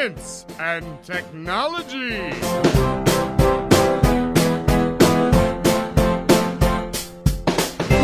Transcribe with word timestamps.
science 0.00 0.46
and 0.58 0.96
technology. 1.02 2.30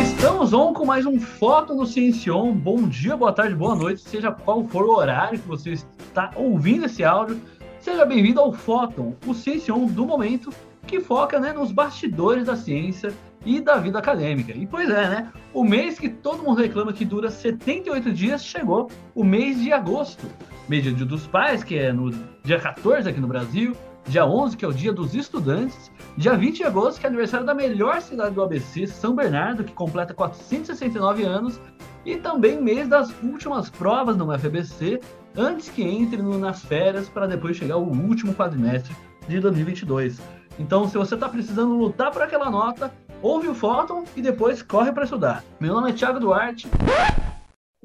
Estamos 0.03 0.53
on 0.53 0.75
com 0.75 0.85
mais 0.85 1.07
um 1.07 1.19
Foto 1.19 1.75
no 1.75 1.87
Ciencion. 1.87 2.53
Bom 2.53 2.87
dia, 2.87 3.17
boa 3.17 3.33
tarde, 3.33 3.55
boa 3.55 3.75
noite, 3.75 4.03
seja 4.03 4.31
qual 4.31 4.63
for 4.69 4.85
o 4.85 4.91
horário 4.91 5.39
que 5.39 5.49
você 5.49 5.71
está 5.71 6.33
ouvindo 6.37 6.85
esse 6.85 7.03
áudio. 7.03 7.41
Seja 7.81 8.05
bem-vindo 8.05 8.41
ao 8.41 8.53
Fóton, 8.53 9.15
o 9.27 9.33
Ciencion 9.33 9.87
do 9.87 10.05
momento, 10.05 10.53
que 10.87 11.01
foca 11.01 11.41
né, 11.41 11.55
nos 11.55 11.73
bastidores 11.73 12.45
da 12.45 12.57
ciência 12.57 13.15
e 13.45 13.59
da 13.59 13.77
vida 13.77 13.99
acadêmica. 13.99 14.53
E 14.53 14.67
pois 14.67 14.91
é, 14.91 15.09
né? 15.09 15.33
O 15.55 15.65
mês 15.65 15.99
que 15.99 16.11
todo 16.11 16.43
mundo 16.43 16.61
reclama 16.61 16.93
que 16.93 17.07
dura 17.07 17.31
78 17.31 18.13
dias 18.13 18.45
chegou, 18.45 18.91
o 19.15 19.25
mês 19.25 19.59
de 19.63 19.73
agosto. 19.73 20.27
Mês 20.69 20.83
Dia 20.83 20.93
dos 20.93 21.27
Pais, 21.27 21.63
que 21.63 21.79
é 21.79 21.93
no 21.93 22.11
dia 22.43 22.59
14 22.59 23.09
aqui 23.09 23.21
no 23.21 23.29
Brasil, 23.29 23.77
dia 24.09 24.27
11, 24.27 24.57
que 24.57 24.65
é 24.65 24.69
o 24.69 24.73
Dia 24.73 24.93
dos 24.93 25.15
Estudantes, 25.15 25.91
dia 26.17 26.37
20 26.37 26.57
de 26.57 26.65
agosto, 26.65 27.01
que 27.01 27.07
é 27.07 27.09
aniversário 27.09 27.47
da 27.47 27.55
melhor 27.55 28.01
cidade 28.01 28.35
do 28.35 28.43
ABC, 28.43 28.87
São 28.87 29.15
Bernardo, 29.15 29.65
que 29.65 29.73
completa 29.73 30.13
469 30.15 31.25
anos, 31.25 31.61
e 32.05 32.17
também 32.17 32.61
mês 32.61 32.89
das 32.89 33.11
últimas 33.23 33.71
provas 33.71 34.17
no 34.17 34.33
UFBC, 34.33 35.01
antes 35.37 35.69
que 35.69 35.83
entre 35.83 36.21
nas 36.23 36.65
férias, 36.65 37.09
para 37.09 37.27
depois 37.27 37.57
chegar 37.57 37.77
o 37.77 37.89
último 37.89 38.35
quadrimestre 38.35 38.95
de 39.29 39.41
2022. 39.41 40.21
Então, 40.59 40.89
se 40.89 40.97
você 40.97 41.15
está 41.15 41.29
precisando 41.29 41.77
lutar 41.77 42.11
por 42.11 42.23
aquela 42.23 42.51
nota, 42.51 42.93
ouve 43.21 43.49
o 43.49 43.55
Fóton 43.55 44.05
e 44.17 44.23
depois 44.23 44.63
corre 44.63 44.93
para 44.93 45.05
estudar. 45.05 45.45
Meu 45.61 45.75
nome 45.75 45.91
é 45.91 45.93
Thiago 45.93 46.19
Duarte. 46.19 46.69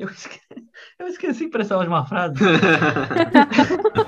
Eu 0.07 0.09
esqueci, 0.09 0.41
eu 0.97 1.07
esqueci 1.07 1.47
prestar 1.47 1.77
uma 1.87 2.05
frase. 2.05 2.35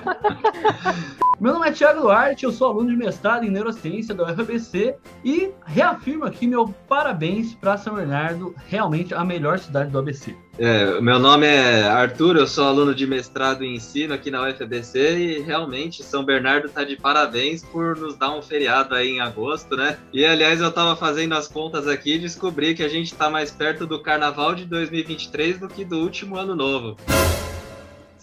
Thiago 1.74 2.02
Duarte, 2.02 2.46
eu 2.46 2.52
sou 2.52 2.68
aluno 2.68 2.90
de 2.90 2.96
mestrado 2.96 3.46
em 3.46 3.50
neurociência 3.50 4.14
da 4.14 4.26
UFBC 4.26 4.96
e 5.26 5.52
reafirmo 5.66 6.24
aqui 6.24 6.46
meu 6.46 6.68
parabéns 6.88 7.56
para 7.56 7.78
São 7.78 7.96
Bernardo, 7.96 8.54
realmente 8.68 9.14
a 9.14 9.26
melhor 9.26 9.58
cidade 9.58 9.90
do 9.90 9.98
ABC. 9.98 10.36
É, 10.60 11.02
meu 11.02 11.18
nome 11.18 11.48
é 11.48 11.84
Arthur, 11.84 12.36
eu 12.36 12.46
sou 12.46 12.66
aluno 12.66 12.94
de 12.94 13.08
mestrado 13.08 13.64
em 13.64 13.76
ensino 13.76 14.14
aqui 14.14 14.30
na 14.30 14.48
UFBC 14.48 15.18
e 15.18 15.40
realmente 15.40 16.04
São 16.04 16.24
Bernardo 16.24 16.68
está 16.68 16.84
de 16.84 16.96
parabéns 16.96 17.64
por 17.64 17.98
nos 17.98 18.16
dar 18.16 18.38
um 18.38 18.42
feriado 18.42 18.94
aí 18.94 19.10
em 19.10 19.20
agosto, 19.20 19.76
né? 19.76 19.98
E 20.14 20.24
aliás, 20.24 20.62
eu 20.62 20.70
estava 20.70 20.96
fazendo 20.96 21.34
as 21.34 21.48
contas 21.48 21.88
aqui 21.88 22.16
e 22.16 22.20
descobri 22.20 22.76
que 22.76 22.84
a 22.84 22.88
gente 22.88 23.12
está 23.12 23.32
mais 23.32 23.50
perto 23.50 23.88
do 23.88 24.00
carnaval 24.00 24.54
de 24.54 24.66
2023 24.66 25.58
do 25.58 25.68
que 25.68 25.84
do 25.84 25.98
último 25.98 26.38
ano 26.38 26.56
novo. 26.56 26.98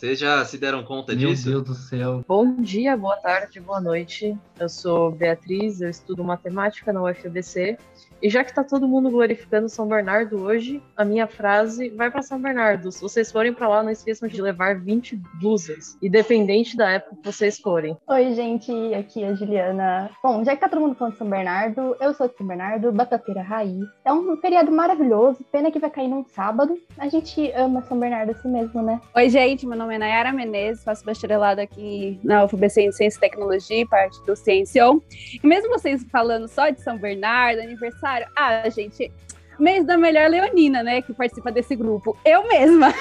Vocês 0.01 0.19
já 0.19 0.43
se 0.47 0.57
deram 0.57 0.83
conta 0.83 1.15
Meu 1.15 1.29
disso? 1.29 1.51
Deus 1.51 1.63
do 1.63 1.75
céu. 1.75 2.25
Bom 2.27 2.57
dia, 2.57 2.97
boa 2.97 3.19
tarde, 3.19 3.61
boa 3.61 3.83
noite. 3.83 4.35
Eu 4.59 4.67
sou 4.67 5.11
Beatriz, 5.11 5.83
eu 5.83 5.91
estudo 5.91 6.25
matemática 6.25 6.91
na 6.91 7.03
UFBC. 7.03 7.77
E 8.23 8.29
já 8.29 8.45
que 8.45 8.55
tá 8.55 8.63
todo 8.63 8.87
mundo 8.87 9.11
glorificando 9.11 9.69
São 9.69 9.89
Bernardo 9.89 10.43
hoje, 10.43 10.83
a 10.95 11.05
minha 11.05 11.27
frase 11.27 11.89
vai 11.89 12.11
para 12.11 12.21
São 12.21 12.39
Bernardo. 12.41 12.93
Se 12.93 13.01
vocês 13.01 13.33
forem 13.33 13.53
para 13.53 13.67
lá, 13.67 13.83
não 13.83 13.91
esqueçam 13.91 14.29
de 14.29 14.43
levar 14.43 14.79
20 14.79 15.17
blusas, 15.41 15.97
independente 16.03 16.77
da 16.77 16.91
época 16.91 17.17
que 17.17 17.33
vocês 17.33 17.59
forem. 17.59 17.97
Oi, 18.07 18.35
gente, 18.35 18.71
aqui 18.95 19.23
é 19.23 19.29
a 19.29 19.35
Juliana. 19.35 20.11
Bom, 20.23 20.45
já 20.45 20.55
que 20.55 20.61
tá 20.61 20.69
todo 20.69 20.83
mundo 20.83 20.95
falando 20.95 21.15
de 21.15 21.19
São 21.19 21.31
Bernardo, 21.31 21.97
eu 21.99 22.13
sou 22.13 22.29
de 22.29 22.37
São 22.37 22.47
Bernardo, 22.47 22.93
batateira 22.93 23.41
raiz. 23.41 23.87
É 24.05 24.13
um 24.13 24.37
feriado 24.37 24.71
maravilhoso, 24.71 25.43
pena 25.51 25.71
que 25.71 25.79
vai 25.79 25.89
cair 25.89 26.09
num 26.09 26.25
sábado. 26.25 26.79
A 26.99 27.09
gente 27.09 27.51
ama 27.53 27.81
São 27.83 27.99
Bernardo 27.99 28.33
assim 28.33 28.51
mesmo, 28.51 28.83
né? 28.83 29.01
Oi, 29.17 29.31
gente, 29.31 29.67
meu 29.67 29.79
nome 29.79 29.95
é 29.95 29.99
Nayara 29.99 30.33
Menezes, 30.33 30.85
faço 30.85 31.07
bacharelado 31.07 31.63
aqui 31.63 32.21
na 32.23 32.45
UFBC 32.45 32.83
em 32.83 32.93
Ciência 32.93 33.17
e 33.17 33.21
Tecnologia, 33.21 33.87
parte 33.89 34.23
do 34.27 34.37
Ciencion. 34.37 35.01
E 35.43 35.47
mesmo 35.47 35.71
vocês 35.71 36.05
falando 36.13 36.49
só 36.49 36.69
de 36.69 36.83
São 36.83 36.99
Bernardo, 36.99 37.61
aniversário, 37.63 38.10
ah, 38.37 38.69
gente, 38.69 39.11
mês 39.59 39.85
da 39.85 39.97
melhor 39.97 40.29
leonina, 40.29 40.83
né, 40.83 41.03
que 41.03 41.13
participa 41.13 41.53
desse 41.53 41.77
grupo. 41.77 42.17
Eu 42.25 42.49
mesma. 42.49 42.93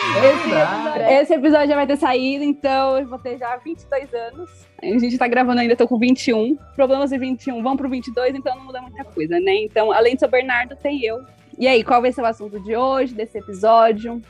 Esse 0.00 0.48
episódio, 0.48 1.02
esse 1.08 1.34
episódio 1.34 1.68
já 1.68 1.74
vai 1.74 1.86
ter 1.86 1.96
saído, 1.96 2.44
então 2.44 2.98
eu 2.98 3.06
vou 3.06 3.18
ter 3.18 3.38
já 3.38 3.56
22 3.56 4.14
anos. 4.14 4.50
A 4.82 4.98
gente 4.98 5.18
tá 5.18 5.28
gravando 5.28 5.60
ainda, 5.60 5.76
tô 5.76 5.86
com 5.86 5.98
21. 5.98 6.56
Problemas 6.74 7.10
de 7.10 7.18
21 7.18 7.62
vão 7.62 7.76
pro 7.76 7.88
22, 7.88 8.34
então 8.34 8.56
não 8.56 8.64
muda 8.64 8.80
muita 8.80 9.04
coisa, 9.04 9.38
né? 9.40 9.54
Então, 9.56 9.92
além 9.92 10.14
de 10.14 10.20
São 10.20 10.28
Bernardo, 10.28 10.76
tem 10.76 11.04
eu. 11.04 11.20
E 11.58 11.68
aí, 11.68 11.84
qual 11.84 12.00
vai 12.00 12.12
ser 12.12 12.22
o 12.22 12.26
assunto 12.26 12.58
de 12.60 12.74
hoje, 12.74 13.14
desse 13.14 13.38
episódio? 13.38 14.22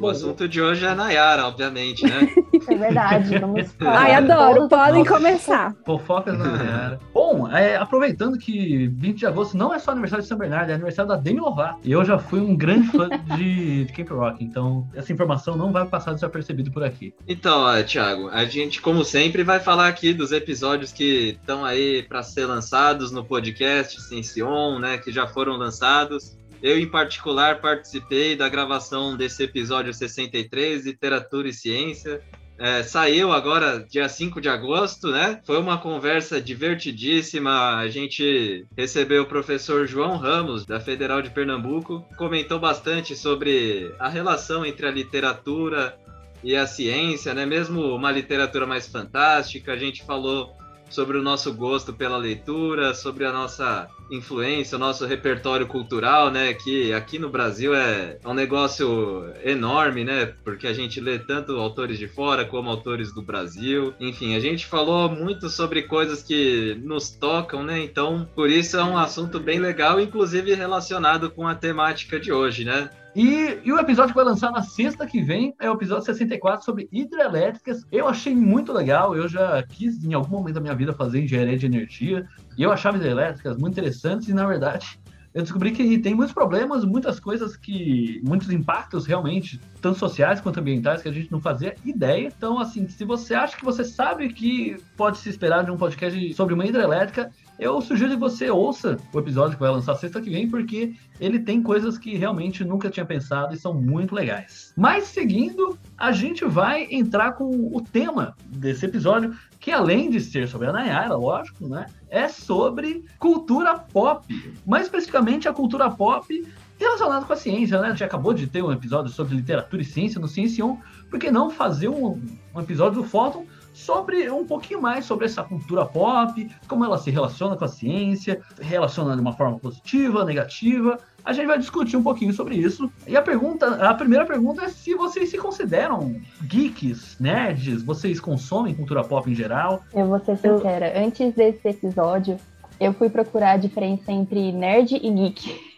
O 0.00 0.08
assunto 0.08 0.48
de 0.48 0.60
hoje 0.60 0.84
é 0.84 0.88
a 0.88 0.94
Nayara, 0.94 1.46
obviamente, 1.46 2.04
né? 2.04 2.28
É 2.68 2.74
verdade, 2.74 3.38
vamos 3.38 3.72
falar. 3.78 3.98
Ai, 3.98 4.14
adoro, 4.14 4.68
podem 4.68 5.04
Nossa. 5.04 5.14
começar. 5.14 5.76
Fofocas 5.84 6.38
na 6.38 6.44
Nayara. 6.44 7.00
Bom, 7.12 7.48
é, 7.50 7.76
aproveitando 7.76 8.38
que 8.38 8.88
20 8.88 9.18
de 9.18 9.26
agosto 9.26 9.56
não 9.56 9.74
é 9.74 9.78
só 9.78 9.90
aniversário 9.90 10.22
de 10.22 10.28
São 10.28 10.38
Bernardo, 10.38 10.70
é 10.70 10.74
aniversário 10.74 11.08
da 11.08 11.16
Demi 11.16 11.40
Lovato. 11.40 11.80
E 11.84 11.92
eu 11.92 12.04
já 12.04 12.18
fui 12.18 12.40
um 12.40 12.56
grande 12.56 12.88
fã 12.88 13.08
de, 13.36 13.84
de 13.84 13.92
Camp 13.92 14.10
Rock, 14.10 14.42
então 14.44 14.88
essa 14.94 15.12
informação 15.12 15.56
não 15.56 15.72
vai 15.72 15.86
passar 15.86 16.12
desapercebido 16.12 16.70
por 16.70 16.82
aqui. 16.82 17.14
Então, 17.26 17.62
ó, 17.62 17.82
Thiago, 17.82 18.28
a 18.28 18.44
gente, 18.44 18.80
como 18.80 19.04
sempre, 19.04 19.42
vai 19.42 19.60
falar 19.60 19.88
aqui 19.88 20.12
dos 20.12 20.32
episódios 20.32 20.92
que 20.92 21.36
estão 21.40 21.64
aí 21.64 22.02
para 22.02 22.22
ser 22.22 22.46
lançados 22.46 23.10
no 23.10 23.24
podcast 23.24 24.00
Ciencion, 24.02 24.78
né, 24.78 24.98
que 24.98 25.12
já 25.12 25.26
foram 25.26 25.56
lançados. 25.56 26.36
Eu, 26.62 26.78
em 26.78 26.90
particular, 26.90 27.60
participei 27.60 28.34
da 28.34 28.48
gravação 28.48 29.16
desse 29.16 29.42
episódio 29.42 29.92
63, 29.92 30.86
Literatura 30.86 31.48
e 31.48 31.52
Ciência. 31.52 32.22
É, 32.58 32.84
saiu 32.84 33.32
agora 33.32 33.84
dia 33.90 34.08
5 34.08 34.40
de 34.40 34.48
agosto, 34.48 35.10
né? 35.10 35.40
Foi 35.44 35.58
uma 35.58 35.78
conversa 35.78 36.40
divertidíssima. 36.40 37.76
A 37.76 37.88
gente 37.88 38.64
recebeu 38.76 39.22
o 39.22 39.26
professor 39.26 39.86
João 39.86 40.16
Ramos, 40.16 40.64
da 40.64 40.78
Federal 40.78 41.20
de 41.20 41.30
Pernambuco, 41.30 42.04
comentou 42.16 42.60
bastante 42.60 43.16
sobre 43.16 43.92
a 43.98 44.08
relação 44.08 44.64
entre 44.64 44.86
a 44.86 44.90
literatura 44.90 45.98
e 46.44 46.54
a 46.54 46.66
ciência, 46.66 47.34
né? 47.34 47.44
Mesmo 47.44 47.94
uma 47.94 48.12
literatura 48.12 48.66
mais 48.66 48.86
fantástica. 48.86 49.72
A 49.72 49.76
gente 49.76 50.04
falou 50.04 50.54
sobre 50.88 51.18
o 51.18 51.22
nosso 51.22 51.52
gosto 51.52 51.92
pela 51.92 52.16
leitura, 52.16 52.94
sobre 52.94 53.24
a 53.24 53.32
nossa 53.32 53.88
influência, 54.10 54.76
o 54.76 54.78
nosso 54.78 55.06
repertório 55.06 55.66
cultural, 55.66 56.30
né? 56.30 56.54
Que 56.54 56.92
aqui 56.92 57.18
no 57.18 57.28
Brasil 57.28 57.74
é 57.74 58.18
um 58.24 58.34
negócio 58.34 59.32
enorme, 59.42 60.04
né? 60.04 60.32
Porque 60.44 60.66
a 60.66 60.72
gente 60.72 61.00
lê 61.00 61.18
tanto 61.18 61.52
autores 61.56 61.98
de 61.98 62.08
fora 62.08 62.44
como 62.44 62.70
autores 62.70 63.12
do 63.12 63.22
Brasil. 63.22 63.94
Enfim, 64.00 64.34
a 64.34 64.40
gente 64.40 64.66
falou 64.66 65.08
muito 65.08 65.48
sobre 65.48 65.82
coisas 65.82 66.22
que 66.22 66.80
nos 66.82 67.10
tocam, 67.10 67.62
né? 67.62 67.82
Então, 67.82 68.28
por 68.34 68.50
isso 68.50 68.76
é 68.76 68.84
um 68.84 68.98
assunto 68.98 69.40
bem 69.40 69.58
legal, 69.58 70.00
inclusive 70.00 70.54
relacionado 70.54 71.30
com 71.30 71.46
a 71.46 71.54
temática 71.54 72.18
de 72.18 72.32
hoje, 72.32 72.64
né? 72.64 72.90
E, 73.14 73.60
e 73.64 73.72
o 73.72 73.78
episódio 73.78 74.12
que 74.12 74.16
vai 74.16 74.24
lançar 74.24 74.50
na 74.50 74.62
sexta 74.62 75.06
que 75.06 75.22
vem 75.22 75.54
é 75.60 75.70
o 75.70 75.74
episódio 75.74 76.04
64 76.04 76.64
sobre 76.64 76.88
hidrelétricas. 76.90 77.86
Eu 77.92 78.08
achei 78.08 78.34
muito 78.34 78.72
legal, 78.72 79.14
eu 79.14 79.28
já 79.28 79.62
quis 79.62 80.04
em 80.04 80.14
algum 80.14 80.38
momento 80.38 80.54
da 80.54 80.60
minha 80.60 80.74
vida 80.74 80.92
fazer 80.92 81.22
engenharia 81.22 81.56
de 81.56 81.64
energia, 81.64 82.26
e 82.56 82.62
eu 82.62 82.72
achava 82.72 82.96
hidrelétricas 82.96 83.56
muito 83.56 83.72
interessantes, 83.72 84.28
e 84.28 84.34
na 84.34 84.46
verdade 84.46 84.98
eu 85.34 85.42
descobri 85.42 85.72
que 85.72 85.98
tem 85.98 86.14
muitos 86.14 86.32
problemas, 86.32 86.84
muitas 86.84 87.18
coisas 87.18 87.56
que. 87.56 88.22
muitos 88.24 88.50
impactos 88.52 89.04
realmente, 89.04 89.60
tanto 89.82 89.98
sociais 89.98 90.40
quanto 90.40 90.60
ambientais, 90.60 91.02
que 91.02 91.08
a 91.08 91.12
gente 91.12 91.32
não 91.32 91.40
fazia 91.40 91.74
ideia. 91.84 92.28
Então, 92.28 92.60
assim, 92.60 92.86
se 92.86 93.04
você 93.04 93.34
acha 93.34 93.56
que 93.56 93.64
você 93.64 93.82
sabe 93.84 94.32
que 94.32 94.76
pode 94.96 95.18
se 95.18 95.28
esperar 95.28 95.64
de 95.64 95.72
um 95.72 95.76
podcast 95.76 96.34
sobre 96.34 96.54
uma 96.54 96.64
hidrelétrica, 96.64 97.32
eu 97.58 97.80
sugiro 97.80 98.10
que 98.10 98.16
você 98.16 98.50
ouça 98.50 98.96
o 99.12 99.18
episódio 99.18 99.56
que 99.56 99.62
vai 99.62 99.70
lançar 99.70 99.94
sexta 99.94 100.20
que 100.20 100.30
vem, 100.30 100.48
porque 100.48 100.94
ele 101.20 101.38
tem 101.38 101.62
coisas 101.62 101.96
que 101.96 102.16
realmente 102.16 102.64
nunca 102.64 102.90
tinha 102.90 103.06
pensado 103.06 103.54
e 103.54 103.58
são 103.58 103.72
muito 103.72 104.14
legais. 104.14 104.72
Mas 104.76 105.04
seguindo, 105.04 105.78
a 105.96 106.10
gente 106.10 106.44
vai 106.44 106.88
entrar 106.90 107.32
com 107.32 107.70
o 107.72 107.80
tema 107.80 108.34
desse 108.46 108.86
episódio, 108.86 109.36
que 109.60 109.70
além 109.70 110.10
de 110.10 110.20
ser 110.20 110.48
sobre 110.48 110.68
a 110.68 110.72
Nayara, 110.72 111.16
lógico, 111.16 111.68
né? 111.68 111.86
É 112.10 112.28
sobre 112.28 113.04
cultura 113.18 113.78
pop. 113.78 114.26
Mais 114.66 114.84
especificamente 114.84 115.48
a 115.48 115.52
cultura 115.52 115.88
pop 115.90 116.44
relacionada 116.76 117.24
com 117.24 117.32
a 117.32 117.36
ciência, 117.36 117.80
né? 117.80 117.88
A 117.88 117.90
gente 117.90 118.04
acabou 118.04 118.34
de 118.34 118.46
ter 118.48 118.62
um 118.62 118.72
episódio 118.72 119.12
sobre 119.12 119.36
literatura 119.36 119.80
e 119.80 119.84
ciência 119.84 120.20
no 120.20 120.26
Ciencion, 120.26 120.76
por 121.08 121.20
que 121.20 121.30
não 121.30 121.50
fazer 121.50 121.88
um, 121.88 122.20
um 122.54 122.60
episódio 122.60 123.02
do 123.02 123.08
Fóton 123.08 123.46
sobre 123.74 124.30
um 124.30 124.46
pouquinho 124.46 124.80
mais 124.80 125.04
sobre 125.04 125.26
essa 125.26 125.42
cultura 125.42 125.84
pop, 125.84 126.48
como 126.68 126.84
ela 126.84 126.96
se 126.96 127.10
relaciona 127.10 127.56
com 127.56 127.64
a 127.64 127.68
ciência, 127.68 128.40
relaciona 128.60 129.14
de 129.14 129.20
uma 129.20 129.32
forma 129.32 129.58
positiva, 129.58 130.24
negativa. 130.24 130.98
A 131.24 131.32
gente 131.32 131.46
vai 131.46 131.58
discutir 131.58 131.96
um 131.96 132.02
pouquinho 132.02 132.32
sobre 132.32 132.54
isso. 132.54 132.90
E 133.06 133.16
a 133.16 133.22
pergunta, 133.22 133.66
a 133.66 133.92
primeira 133.94 134.24
pergunta 134.24 134.64
é 134.64 134.68
se 134.68 134.94
vocês 134.94 135.28
se 135.28 135.36
consideram 135.36 136.20
geeks, 136.42 137.18
nerds, 137.18 137.82
vocês 137.82 138.20
consomem 138.20 138.74
cultura 138.74 139.02
pop 139.02 139.28
em 139.28 139.34
geral? 139.34 139.82
Eu 139.92 140.06
vou 140.06 140.20
ser 140.20 140.36
sincera, 140.36 140.92
antes 140.96 141.34
desse 141.34 141.68
episódio, 141.68 142.36
eu 142.78 142.92
fui 142.92 143.10
procurar 143.10 143.52
a 143.52 143.56
diferença 143.56 144.12
entre 144.12 144.52
nerd 144.52 144.94
e 144.94 145.10
geek. 145.10 145.74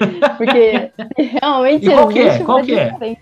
Porque 0.36 0.92
realmente 1.16 1.86
E 1.86 1.90
qual 1.90 2.08
que 2.08 2.18
é? 2.18 2.38
Qual 2.40 2.62
que 2.62 2.78
é? 2.78 3.16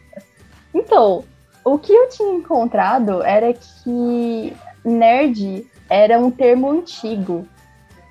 Então, 0.75 1.25
O 1.69 1.79
que 1.79 1.93
eu 1.93 2.09
tinha 2.09 2.33
encontrado 2.33 3.23
era 3.23 3.53
que 3.53 4.57
nerd 4.83 5.67
era 5.91 6.19
um 6.19 6.31
termo 6.31 6.71
antigo, 6.71 7.47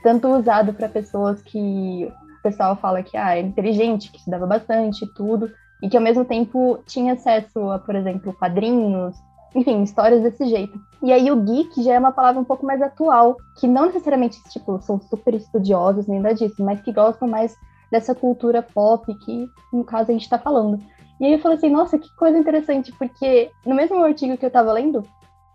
tanto 0.04 0.28
usado 0.28 0.74
para 0.74 0.88
pessoas 0.88 1.42
que 1.42 2.08
o 2.40 2.44
pessoal 2.44 2.76
fala 2.76 3.02
que 3.02 3.18
ah, 3.18 3.36
é 3.36 3.42
inteligente, 3.42 4.12
que 4.12 4.20
estudava 4.20 4.46
bastante 4.46 5.06
e 5.06 5.08
tudo, 5.08 5.52
e 5.82 5.90
que 5.90 5.98
ao 5.98 6.04
mesmo 6.04 6.24
tempo 6.24 6.84
tinha 6.86 7.14
acesso 7.14 7.72
a, 7.72 7.80
por 7.80 7.96
exemplo, 7.96 8.32
quadrinhos, 8.32 9.16
enfim, 9.56 9.82
histórias 9.82 10.22
desse 10.22 10.46
jeito. 10.46 10.80
E 11.02 11.12
aí 11.12 11.32
o 11.32 11.42
geek 11.42 11.82
já 11.82 11.96
é 11.96 12.00
uma 12.00 12.12
palavra 12.12 12.40
um 12.40 12.46
pouco 12.46 12.64
mais 12.64 12.80
atual, 12.80 13.38
que 13.60 13.68
não 13.68 13.88
necessariamente, 13.88 14.38
tipo, 14.52 14.80
são 14.84 15.02
super 15.02 15.34
estudiosos 15.34 16.06
nem 16.06 16.20
nada 16.20 16.36
disso, 16.36 16.64
mas 16.64 16.80
que 16.82 16.94
gostam 16.94 17.28
mais 17.28 17.56
dessa 17.92 18.14
cultura 18.14 18.62
pop 18.62 19.12
que, 19.16 19.50
no 19.74 19.84
caso, 19.84 20.12
a 20.12 20.14
gente 20.14 20.26
está 20.26 20.38
falando. 20.38 20.80
E 21.20 21.26
aí 21.26 21.34
eu 21.34 21.40
falei 21.40 21.58
assim, 21.58 21.70
nossa, 21.70 21.98
que 21.98 22.08
coisa 22.16 22.38
interessante, 22.38 22.92
porque 22.98 23.50
no 23.66 23.76
mesmo 23.76 24.04
artigo 24.04 24.38
que 24.38 24.46
eu 24.46 24.50
estava 24.50 24.72
lendo, 24.72 25.04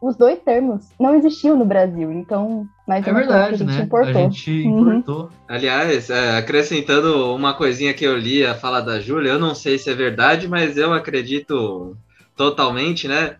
os 0.02 0.16
dois 0.16 0.40
termos 0.40 0.88
não 0.98 1.14
existiam 1.14 1.56
no 1.56 1.64
Brasil, 1.64 2.10
então 2.10 2.66
mas 2.86 3.06
é 3.06 3.12
verdade, 3.12 3.54
a 3.54 3.56
gente 3.56 3.72
né? 3.72 3.82
Importou. 3.82 4.10
A 4.10 4.14
gente 4.24 4.50
uhum. 4.50 4.80
importou. 4.80 5.22
Uhum. 5.22 5.30
Aliás, 5.46 6.10
é, 6.10 6.36
acrescentando 6.36 7.32
uma 7.32 7.54
coisinha 7.54 7.94
que 7.94 8.04
eu 8.04 8.18
li 8.18 8.44
a 8.44 8.54
fala 8.54 8.80
da 8.80 8.98
Júlia, 8.98 9.30
eu 9.30 9.38
não 9.38 9.54
sei 9.54 9.78
se 9.78 9.88
é 9.88 9.94
verdade, 9.94 10.48
mas 10.48 10.76
eu 10.76 10.92
acredito 10.92 11.96
totalmente, 12.36 13.06
né? 13.06 13.36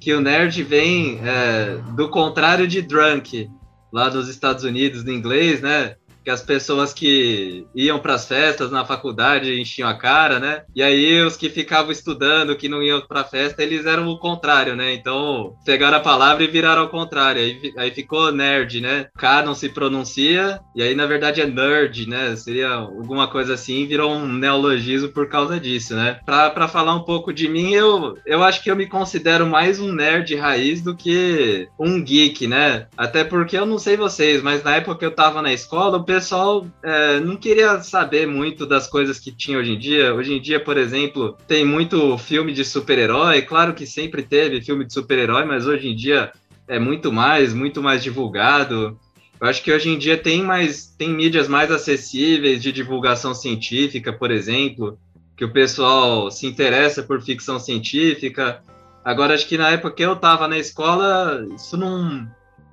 Que 0.00 0.14
o 0.14 0.20
nerd 0.20 0.62
vem 0.62 1.20
é, 1.22 1.78
do 1.94 2.08
contrário 2.08 2.66
de 2.66 2.80
drunk, 2.80 3.50
lá 3.92 4.08
nos 4.10 4.28
Estados 4.28 4.64
Unidos, 4.64 5.04
no 5.04 5.12
inglês, 5.12 5.60
né? 5.60 5.96
Que 6.26 6.30
as 6.30 6.42
pessoas 6.42 6.92
que 6.92 7.68
iam 7.72 8.00
para 8.00 8.14
as 8.14 8.26
festas 8.26 8.68
na 8.68 8.84
faculdade 8.84 9.60
enchiam 9.60 9.88
a 9.88 9.94
cara, 9.94 10.40
né? 10.40 10.64
E 10.74 10.82
aí 10.82 11.22
os 11.22 11.36
que 11.36 11.48
ficavam 11.48 11.92
estudando, 11.92 12.56
que 12.56 12.68
não 12.68 12.82
iam 12.82 13.00
para 13.00 13.22
festa, 13.22 13.62
eles 13.62 13.86
eram 13.86 14.08
o 14.08 14.18
contrário, 14.18 14.74
né? 14.74 14.92
Então 14.92 15.54
pegaram 15.64 15.98
a 15.98 16.00
palavra 16.00 16.42
e 16.42 16.48
viraram 16.48 16.82
ao 16.82 16.88
contrário. 16.88 17.40
Aí, 17.40 17.72
aí 17.78 17.90
ficou 17.92 18.32
nerd, 18.32 18.80
né? 18.80 19.06
K 19.16 19.44
não 19.44 19.54
se 19.54 19.68
pronuncia, 19.68 20.58
e 20.74 20.82
aí 20.82 20.96
na 20.96 21.06
verdade 21.06 21.40
é 21.40 21.46
nerd, 21.46 22.08
né? 22.08 22.34
Seria 22.34 22.70
alguma 22.70 23.28
coisa 23.28 23.54
assim, 23.54 23.86
virou 23.86 24.12
um 24.12 24.26
neologismo 24.26 25.10
por 25.10 25.28
causa 25.28 25.60
disso, 25.60 25.94
né? 25.94 26.18
Para 26.26 26.66
falar 26.66 26.96
um 26.96 27.04
pouco 27.04 27.32
de 27.32 27.48
mim, 27.48 27.72
eu, 27.72 28.18
eu 28.26 28.42
acho 28.42 28.64
que 28.64 28.70
eu 28.70 28.74
me 28.74 28.88
considero 28.88 29.46
mais 29.46 29.78
um 29.78 29.92
nerd 29.92 30.34
raiz 30.34 30.82
do 30.82 30.96
que 30.96 31.68
um 31.78 32.02
geek, 32.02 32.48
né? 32.48 32.88
Até 32.96 33.22
porque 33.22 33.56
eu 33.56 33.64
não 33.64 33.78
sei 33.78 33.96
vocês, 33.96 34.42
mas 34.42 34.64
na 34.64 34.74
época 34.74 34.98
que 34.98 35.04
eu 35.04 35.14
tava 35.14 35.40
na 35.40 35.52
escola, 35.52 35.98
o 35.98 36.15
pessoal 36.16 36.66
é, 36.82 37.20
não 37.20 37.36
queria 37.36 37.82
saber 37.82 38.26
muito 38.26 38.64
das 38.64 38.86
coisas 38.86 39.18
que 39.18 39.30
tinha 39.30 39.58
hoje 39.58 39.72
em 39.72 39.78
dia. 39.78 40.14
Hoje 40.14 40.32
em 40.32 40.40
dia, 40.40 40.58
por 40.58 40.78
exemplo, 40.78 41.36
tem 41.46 41.62
muito 41.62 42.16
filme 42.16 42.54
de 42.54 42.64
super-herói. 42.64 43.42
Claro 43.42 43.74
que 43.74 43.86
sempre 43.86 44.22
teve 44.22 44.62
filme 44.62 44.86
de 44.86 44.94
super-herói, 44.94 45.44
mas 45.44 45.66
hoje 45.66 45.88
em 45.88 45.94
dia 45.94 46.32
é 46.66 46.78
muito 46.78 47.12
mais, 47.12 47.52
muito 47.52 47.82
mais 47.82 48.02
divulgado. 48.02 48.98
Eu 49.38 49.46
acho 49.46 49.62
que 49.62 49.70
hoje 49.70 49.90
em 49.90 49.98
dia 49.98 50.16
tem 50.16 50.42
mais, 50.42 50.86
tem 50.86 51.10
mídias 51.10 51.48
mais 51.48 51.70
acessíveis 51.70 52.62
de 52.62 52.72
divulgação 52.72 53.34
científica, 53.34 54.10
por 54.10 54.30
exemplo, 54.30 54.98
que 55.36 55.44
o 55.44 55.52
pessoal 55.52 56.30
se 56.30 56.46
interessa 56.46 57.02
por 57.02 57.20
ficção 57.20 57.60
científica. 57.60 58.62
Agora, 59.04 59.34
acho 59.34 59.46
que 59.46 59.58
na 59.58 59.68
época 59.68 59.96
que 59.96 60.02
eu 60.02 60.14
estava 60.14 60.48
na 60.48 60.56
escola, 60.56 61.46
isso 61.54 61.76
não, 61.76 62.26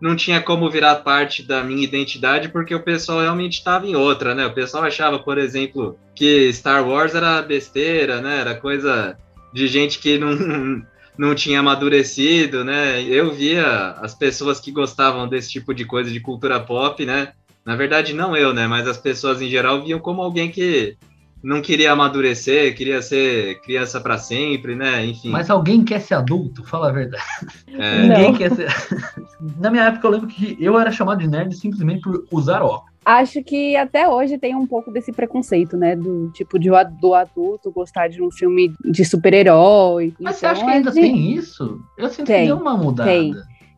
não 0.04 0.18
tinha 0.18 0.42
como 0.42 0.70
virar 0.70 0.96
parte 0.96 1.42
da 1.42 1.64
minha 1.64 1.82
identidade 1.82 2.50
porque 2.50 2.76
o 2.76 2.84
pessoal 2.84 3.22
realmente 3.22 3.54
estava 3.54 3.88
em 3.88 3.96
outra, 3.96 4.36
né? 4.36 4.46
O 4.46 4.54
pessoal 4.54 4.84
achava, 4.84 5.18
por 5.18 5.38
exemplo, 5.38 5.98
que 6.14 6.52
Star 6.52 6.86
Wars 6.86 7.16
era 7.16 7.42
besteira, 7.42 8.20
né? 8.20 8.42
Era 8.42 8.54
coisa 8.54 9.18
de 9.54 9.66
gente 9.66 10.00
que 10.00 10.18
não, 10.18 10.84
não 11.18 11.34
tinha 11.34 11.62
amadurecido, 11.62 12.66
né? 12.66 13.02
Eu 13.02 13.34
via 13.34 13.92
as 14.02 14.14
pessoas 14.14 14.60
que 14.60 14.74
gostavam 14.74 15.26
desse 15.26 15.50
tipo 15.50 15.74
de 15.74 15.86
coisa 15.86 16.12
de 16.12 16.20
cultura 16.20 16.60
pop, 16.60 17.06
né? 17.06 17.32
Na 17.66 17.78
verdade, 17.78 18.14
não 18.14 18.36
eu, 18.36 18.54
né? 18.54 18.68
Mas 18.68 18.90
as 18.90 18.98
pessoas 18.98 19.42
em 19.42 19.50
geral 19.50 19.86
viam 19.86 20.02
como 20.02 20.22
alguém 20.22 20.52
que 20.52 20.98
não 21.44 21.62
queria 21.62 21.92
amadurecer, 21.92 22.74
queria 22.76 23.02
ser 23.02 23.60
criança 23.62 24.00
para 24.00 24.18
sempre, 24.18 24.76
né? 24.76 25.06
Enfim. 25.06 25.30
Mas 25.30 25.50
alguém 25.50 25.84
quer 25.84 26.00
ser 26.00 26.16
adulto? 26.16 26.64
Fala 26.64 26.90
a 26.90 26.92
verdade. 26.92 27.24
É. 27.76 28.04
Ninguém 28.04 28.36
quer 28.36 28.52
ser. 28.52 28.68
Na 29.60 29.72
minha 29.72 29.86
época, 29.86 30.06
eu 30.06 30.12
lembro 30.12 30.28
que 30.28 30.56
eu 30.60 30.80
era 30.80 30.92
chamado 30.92 31.22
de 31.22 31.28
nerd 31.28 31.56
simplesmente 31.56 32.02
por 32.02 32.24
usar 32.32 32.62
óculos. 32.62 32.94
Acho 33.04 33.44
que 33.44 33.76
até 33.76 34.08
hoje 34.08 34.38
tem 34.38 34.56
um 34.56 34.66
pouco 34.66 34.92
desse 34.92 35.12
preconceito, 35.12 35.76
né? 35.76 35.96
Do 35.96 36.30
tipo 36.30 36.58
de 36.58 36.70
do 37.02 37.14
adulto 37.14 37.72
gostar 37.72 38.08
de 38.08 38.22
um 38.22 38.32
filme 38.32 38.74
de 38.86 39.04
super-herói. 39.04 40.14
Mas 40.20 40.38
então, 40.38 40.40
você 40.40 40.46
acha 40.46 40.66
que 40.66 40.72
ainda 40.72 40.92
gente... 40.92 41.04
tem 41.04 41.32
isso? 41.32 41.82
Eu 41.98 42.10
sinto 42.10 42.28
tem, 42.28 42.42
que 42.42 42.46
deu 42.48 42.58
uma 42.58 42.78
mudada. 42.78 43.10
Tem. 43.10 43.34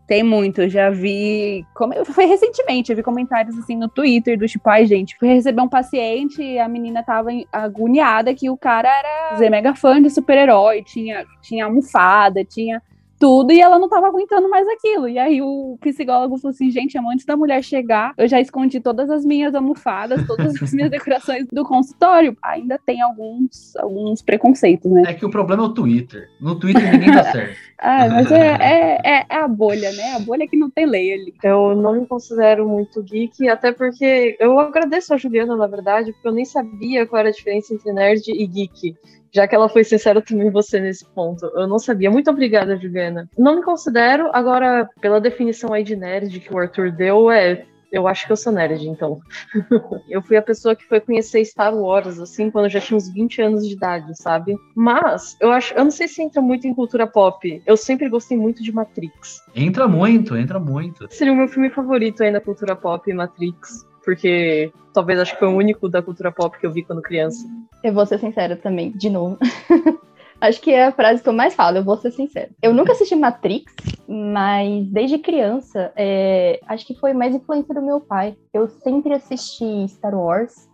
Tem 0.07 0.21
muito, 0.21 0.61
eu 0.61 0.69
já 0.69 0.89
vi. 0.89 1.65
Como, 1.73 2.05
foi 2.05 2.25
recentemente, 2.25 2.91
eu 2.91 2.95
vi 2.95 3.01
comentários 3.01 3.57
assim 3.57 3.75
no 3.75 3.89
Twitter 3.89 4.37
do 4.37 4.47
tipo, 4.47 4.69
ai, 4.69 4.85
gente, 4.85 5.17
fui 5.17 5.27
receber 5.29 5.61
um 5.61 5.69
paciente 5.69 6.43
e 6.43 6.59
a 6.59 6.67
menina 6.67 7.03
tava 7.03 7.29
agoniada 7.51 8.33
que 8.33 8.49
o 8.49 8.57
cara 8.57 8.87
era 8.87 9.33
dizer, 9.33 9.49
mega 9.49 9.73
fã 9.73 10.01
de 10.01 10.09
super-herói, 10.09 10.83
tinha, 10.83 11.25
tinha 11.41 11.65
almofada, 11.65 12.45
tinha 12.45 12.81
tudo 13.19 13.51
e 13.51 13.61
ela 13.61 13.79
não 13.79 13.89
tava 13.89 14.07
aguentando 14.07 14.49
mais 14.49 14.67
aquilo. 14.67 15.07
E 15.07 15.17
aí 15.17 15.41
o 15.41 15.77
psicólogo 15.81 16.37
falou 16.37 16.53
assim: 16.53 16.69
gente, 16.69 16.97
antes 16.97 17.25
da 17.25 17.37
mulher 17.37 17.63
chegar, 17.63 18.13
eu 18.17 18.27
já 18.27 18.39
escondi 18.39 18.79
todas 18.79 19.09
as 19.09 19.25
minhas 19.25 19.55
almofadas, 19.55 20.25
todas 20.27 20.61
as 20.61 20.73
minhas 20.73 20.89
decorações 20.89 21.47
do 21.51 21.63
consultório. 21.63 22.37
Ainda 22.43 22.79
tem 22.85 23.01
alguns, 23.01 23.75
alguns 23.77 24.21
preconceitos, 24.21 24.91
né? 24.91 25.03
É 25.07 25.13
que 25.13 25.25
o 25.25 25.29
problema 25.29 25.63
é 25.63 25.65
o 25.65 25.73
Twitter. 25.73 26.29
No 26.39 26.55
Twitter 26.55 26.91
ninguém 26.91 27.11
dá 27.11 27.23
certo. 27.31 27.55
ah, 27.79 28.07
mas 28.09 28.31
é, 28.31 28.57
é, 28.59 29.01
é, 29.03 29.25
é, 29.29 29.35
a 29.37 29.47
bolha, 29.47 29.91
né? 29.91 30.13
A 30.15 30.19
bolha 30.19 30.47
que 30.47 30.57
não 30.57 30.69
tem 30.69 30.85
lei 30.85 31.13
ali. 31.13 31.33
Eu 31.43 31.75
não 31.75 31.93
me 31.99 32.05
considero 32.05 32.67
muito 32.67 33.01
geek, 33.01 33.47
até 33.47 33.71
porque 33.71 34.35
eu 34.39 34.59
agradeço 34.59 35.13
a 35.13 35.17
Juliana, 35.17 35.55
na 35.55 35.67
verdade, 35.67 36.11
porque 36.13 36.27
eu 36.27 36.33
nem 36.33 36.45
sabia 36.45 37.05
qual 37.05 37.19
era 37.19 37.29
a 37.29 37.31
diferença 37.31 37.73
entre 37.73 37.91
nerd 37.91 38.23
e 38.27 38.47
geek 38.47 38.95
já 39.35 39.45
que 39.45 39.53
ela 39.53 39.67
foi 39.67 39.83
sincera 39.83 40.21
também 40.21 40.49
você 40.49 40.79
nesse 40.79 41.05
ponto. 41.05 41.45
Eu 41.47 41.67
não 41.67 41.77
sabia. 41.77 42.09
Muito 42.09 42.31
obrigada, 42.31 42.77
Juliana. 42.77 43.29
Não 43.37 43.57
me 43.57 43.63
considero, 43.63 44.29
agora, 44.31 44.89
pela 45.01 45.19
definição 45.19 45.73
aí 45.73 45.83
de 45.83 45.93
nerd 45.93 46.39
que 46.39 46.53
o 46.53 46.57
Arthur 46.57 46.89
deu, 46.89 47.29
é. 47.29 47.65
Eu 47.91 48.07
acho 48.07 48.25
que 48.25 48.31
eu 48.31 48.37
sou 48.37 48.53
nerd, 48.53 48.87
então. 48.87 49.19
eu 50.09 50.21
fui 50.21 50.37
a 50.37 50.41
pessoa 50.41 50.75
que 50.75 50.85
foi 50.85 51.01
conhecer 51.01 51.43
Star 51.43 51.75
Wars, 51.75 52.17
assim, 52.17 52.49
quando 52.49 52.65
eu 52.65 52.69
já 52.69 52.79
tinha 52.79 52.95
uns 52.95 53.09
20 53.09 53.41
anos 53.41 53.67
de 53.67 53.73
idade, 53.73 54.17
sabe? 54.17 54.55
Mas, 54.73 55.35
eu 55.41 55.51
acho. 55.51 55.73
Eu 55.73 55.83
não 55.83 55.91
sei 55.91 56.07
se 56.07 56.21
entra 56.21 56.41
muito 56.41 56.65
em 56.65 56.73
cultura 56.73 57.05
pop. 57.05 57.61
Eu 57.65 57.75
sempre 57.75 58.07
gostei 58.07 58.37
muito 58.37 58.63
de 58.63 58.71
Matrix. 58.71 59.41
Entra 59.53 59.85
muito, 59.85 60.37
entra 60.37 60.59
muito. 60.59 61.07
Seria 61.09 61.33
o 61.33 61.35
meu 61.35 61.49
filme 61.49 61.69
favorito 61.69 62.23
aí 62.23 62.31
na 62.31 62.39
cultura 62.39 62.75
pop, 62.75 63.13
Matrix 63.13 63.85
porque 64.05 64.71
talvez 64.93 65.19
acho 65.19 65.33
que 65.33 65.39
foi 65.39 65.47
o 65.47 65.57
único 65.57 65.89
da 65.89 66.01
cultura 66.01 66.31
pop 66.31 66.57
que 66.57 66.65
eu 66.65 66.71
vi 66.71 66.83
quando 66.83 67.01
criança. 67.01 67.45
Eu 67.83 67.91
vou 67.91 68.05
ser 68.05 68.19
sincera 68.19 68.55
também, 68.55 68.91
de 68.91 69.09
novo. 69.09 69.37
acho 70.39 70.61
que 70.61 70.71
é 70.71 70.85
a 70.85 70.91
frase 70.91 71.23
que 71.23 71.27
eu 71.27 71.33
mais 71.33 71.55
falo, 71.55 71.77
eu 71.77 71.83
vou 71.83 71.97
ser 71.97 72.11
sincera. 72.11 72.49
Eu 72.61 72.73
nunca 72.73 72.91
assisti 72.91 73.15
Matrix, 73.15 73.73
mas 74.07 74.85
desde 74.87 75.17
criança, 75.17 75.91
é, 75.95 76.59
acho 76.67 76.85
que 76.85 76.95
foi 76.95 77.13
mais 77.13 77.33
influência 77.33 77.73
do 77.73 77.81
meu 77.81 77.99
pai. 77.99 78.37
Eu 78.53 78.67
sempre 78.67 79.13
assisti 79.13 79.87
Star 79.89 80.13
Wars, 80.13 80.69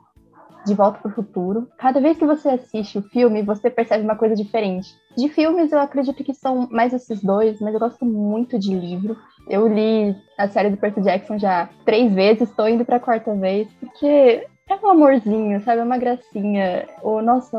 De 0.66 0.74
Volta 0.74 1.00
para 1.00 1.12
o 1.12 1.16
Futuro. 1.16 1.68
Cada 1.78 2.02
vez 2.02 2.18
que 2.18 2.26
você 2.26 2.50
assiste 2.50 2.98
o 2.98 3.04
filme, 3.04 3.42
você 3.42 3.70
percebe 3.70 4.04
uma 4.04 4.16
coisa 4.16 4.36
diferente. 4.36 4.90
De 5.18 5.28
filmes, 5.30 5.72
eu 5.72 5.80
acredito 5.80 6.24
que 6.24 6.34
são 6.34 6.68
mais 6.72 6.94
esses 6.94 7.22
dois, 7.22 7.60
mas 7.60 7.74
eu 7.74 7.80
gosto 7.80 8.06
muito 8.06 8.58
de 8.58 8.74
livro. 8.74 9.18
Eu 9.48 9.68
li 9.68 10.16
a 10.38 10.48
série 10.48 10.70
do 10.70 10.78
Percy 10.78 11.02
Jackson 11.02 11.38
já 11.38 11.70
três 11.86 12.14
vezes, 12.14 12.50
estou 12.50 12.70
indo 12.70 12.86
para 12.86 12.96
a 12.98 13.02
quarta 13.02 13.36
vez, 13.36 13.68
porque 13.80 14.48
é 14.70 14.76
um 14.82 14.90
amorzinho, 14.90 15.60
sabe? 15.62 15.82
É 15.82 15.84
uma 15.84 15.98
gracinha. 15.98 16.88
O 17.04 17.22
nosso 17.22 17.58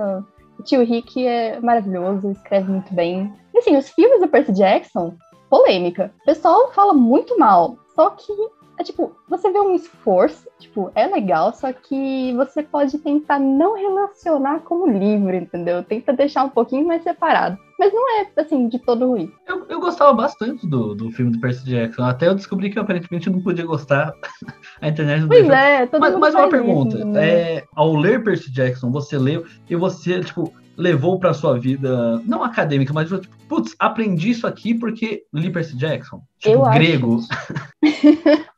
o 0.58 0.62
tio 0.62 0.84
Rick 0.84 1.26
é 1.26 1.58
maravilhoso, 1.60 2.30
escreve 2.30 2.70
muito 2.70 2.94
bem. 2.94 3.32
E 3.52 3.58
assim, 3.58 3.76
os 3.76 3.90
filmes 3.90 4.20
do 4.20 4.28
Percy 4.28 4.52
Jackson, 4.52 5.14
polêmica. 5.50 6.12
O 6.22 6.24
pessoal 6.24 6.72
fala 6.72 6.94
muito 6.94 7.38
mal, 7.38 7.76
só 7.94 8.10
que 8.10 8.32
é 8.82 8.84
tipo, 8.84 9.14
você 9.28 9.50
vê 9.50 9.60
um 9.60 9.74
esforço, 9.74 10.46
tipo, 10.58 10.90
é 10.94 11.06
legal, 11.06 11.54
só 11.54 11.72
que 11.72 12.34
você 12.34 12.62
pode 12.62 12.98
tentar 12.98 13.38
não 13.38 13.74
relacionar 13.74 14.60
como 14.60 14.86
livro, 14.86 15.34
entendeu? 15.34 15.82
Tenta 15.82 16.12
deixar 16.12 16.44
um 16.44 16.50
pouquinho 16.50 16.86
mais 16.86 17.02
separado. 17.02 17.56
Mas 17.78 17.92
não 17.92 18.20
é, 18.20 18.28
assim, 18.36 18.68
de 18.68 18.78
todo 18.78 19.08
ruim. 19.08 19.32
Eu, 19.46 19.66
eu 19.68 19.80
gostava 19.80 20.12
bastante 20.12 20.66
do, 20.66 20.94
do 20.94 21.10
filme 21.10 21.32
do 21.32 21.40
Percy 21.40 21.64
Jackson. 21.64 22.02
Até 22.02 22.28
eu 22.28 22.34
descobri 22.34 22.70
que 22.70 22.78
aparentemente 22.78 23.26
eu 23.26 23.32
não 23.32 23.42
podia 23.42 23.64
gostar. 23.64 24.12
A 24.80 24.88
internet 24.88 25.22
não 25.22 25.28
Pois 25.28 25.48
é, 25.48 25.86
todo 25.86 26.00
Mas, 26.00 26.12
mundo 26.12 26.20
mas 26.20 26.34
uma 26.34 26.48
pergunta. 26.48 26.96
Isso, 26.96 27.06
né? 27.06 27.28
é, 27.28 27.64
ao 27.74 27.96
ler 27.96 28.22
Percy 28.22 28.52
Jackson, 28.52 28.90
você 28.90 29.18
leu 29.18 29.44
e 29.68 29.74
você, 29.74 30.20
tipo, 30.20 30.52
levou 30.76 31.18
para 31.18 31.34
sua 31.34 31.58
vida, 31.58 32.20
não 32.24 32.42
acadêmica, 32.42 32.92
mas 32.92 33.08
tipo, 33.08 33.36
putz, 33.48 33.74
aprendi 33.78 34.30
isso 34.30 34.46
aqui 34.46 34.74
porque 34.74 35.24
li 35.32 35.50
Percy 35.50 35.76
Jackson. 35.76 36.22
Tipo, 36.38 36.64
eu 36.64 36.70
grego. 36.70 37.20
Acho... 37.82 38.42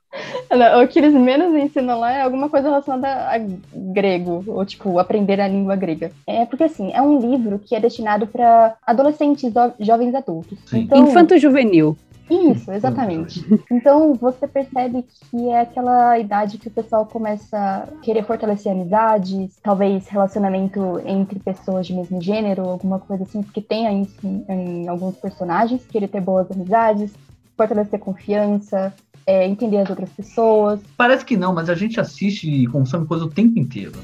O 0.83 0.87
que 0.89 0.99
eles 0.99 1.13
menos 1.13 1.55
ensinam 1.55 1.99
lá 1.99 2.13
é 2.13 2.23
alguma 2.23 2.49
coisa 2.49 2.69
relacionada 2.69 3.09
a 3.09 3.39
grego, 3.75 4.45
ou 4.47 4.65
tipo, 4.65 4.99
aprender 4.99 5.41
a 5.41 5.49
língua 5.49 5.75
grega. 5.75 6.13
É 6.27 6.45
porque 6.47 6.65
assim, 6.65 6.93
é 6.93 7.03
um 7.03 7.19
livro 7.19 7.59
que 7.59 7.75
é 7.75 7.81
destinado 7.81 8.27
para 8.27 8.77
adolescentes, 8.87 9.53
jovens 9.81 10.15
adultos. 10.15 10.59
Sim. 10.67 10.81
Então, 10.81 10.99
Infanto 10.99 11.37
juvenil. 11.39 11.97
Isso, 12.31 12.73
exatamente. 12.73 13.45
Então 13.71 14.15
você 14.15 14.49
percebe 14.49 15.05
que 15.31 15.49
é 15.49 15.61
aquela 15.61 16.19
idade 16.19 16.57
que 16.57 16.69
o 16.69 16.71
pessoal 16.71 17.05
começa 17.05 17.57
a 17.57 17.87
querer 18.03 18.25
fortalecer 18.25 18.73
amizades, 18.73 19.59
talvez 19.63 20.09
relacionamento 20.09 21.01
entre 21.05 21.39
pessoas 21.39 21.87
de 21.87 21.93
mesmo 21.93 22.23
gênero, 22.23 22.63
alguma 22.63 22.99
coisa 22.99 23.25
assim, 23.25 23.43
porque 23.43 23.61
tem 23.61 24.03
isso 24.03 24.17
em, 24.25 24.45
em 24.49 24.89
alguns 24.89 25.17
personagens, 25.17 25.85
querer 25.85 26.09
ter 26.09 26.21
boas 26.21 26.51
amizades, 26.51 27.13
fortalecer 27.57 28.01
confiança, 28.01 28.95
é, 29.27 29.47
entender 29.47 29.79
as 29.79 29.91
outras 29.91 30.11
pessoas. 30.11 30.81
Parece 30.97 31.25
que 31.25 31.37
não, 31.37 31.55
mas 31.55 31.71
a 31.71 31.75
gente 31.75 32.01
assiste 32.01 32.51
e 32.51 32.67
consome 32.67 33.07
coisa 33.07 33.25
o 33.25 33.31
tempo 33.31 33.59
inteiro. 33.59 33.93
Né? 33.97 34.03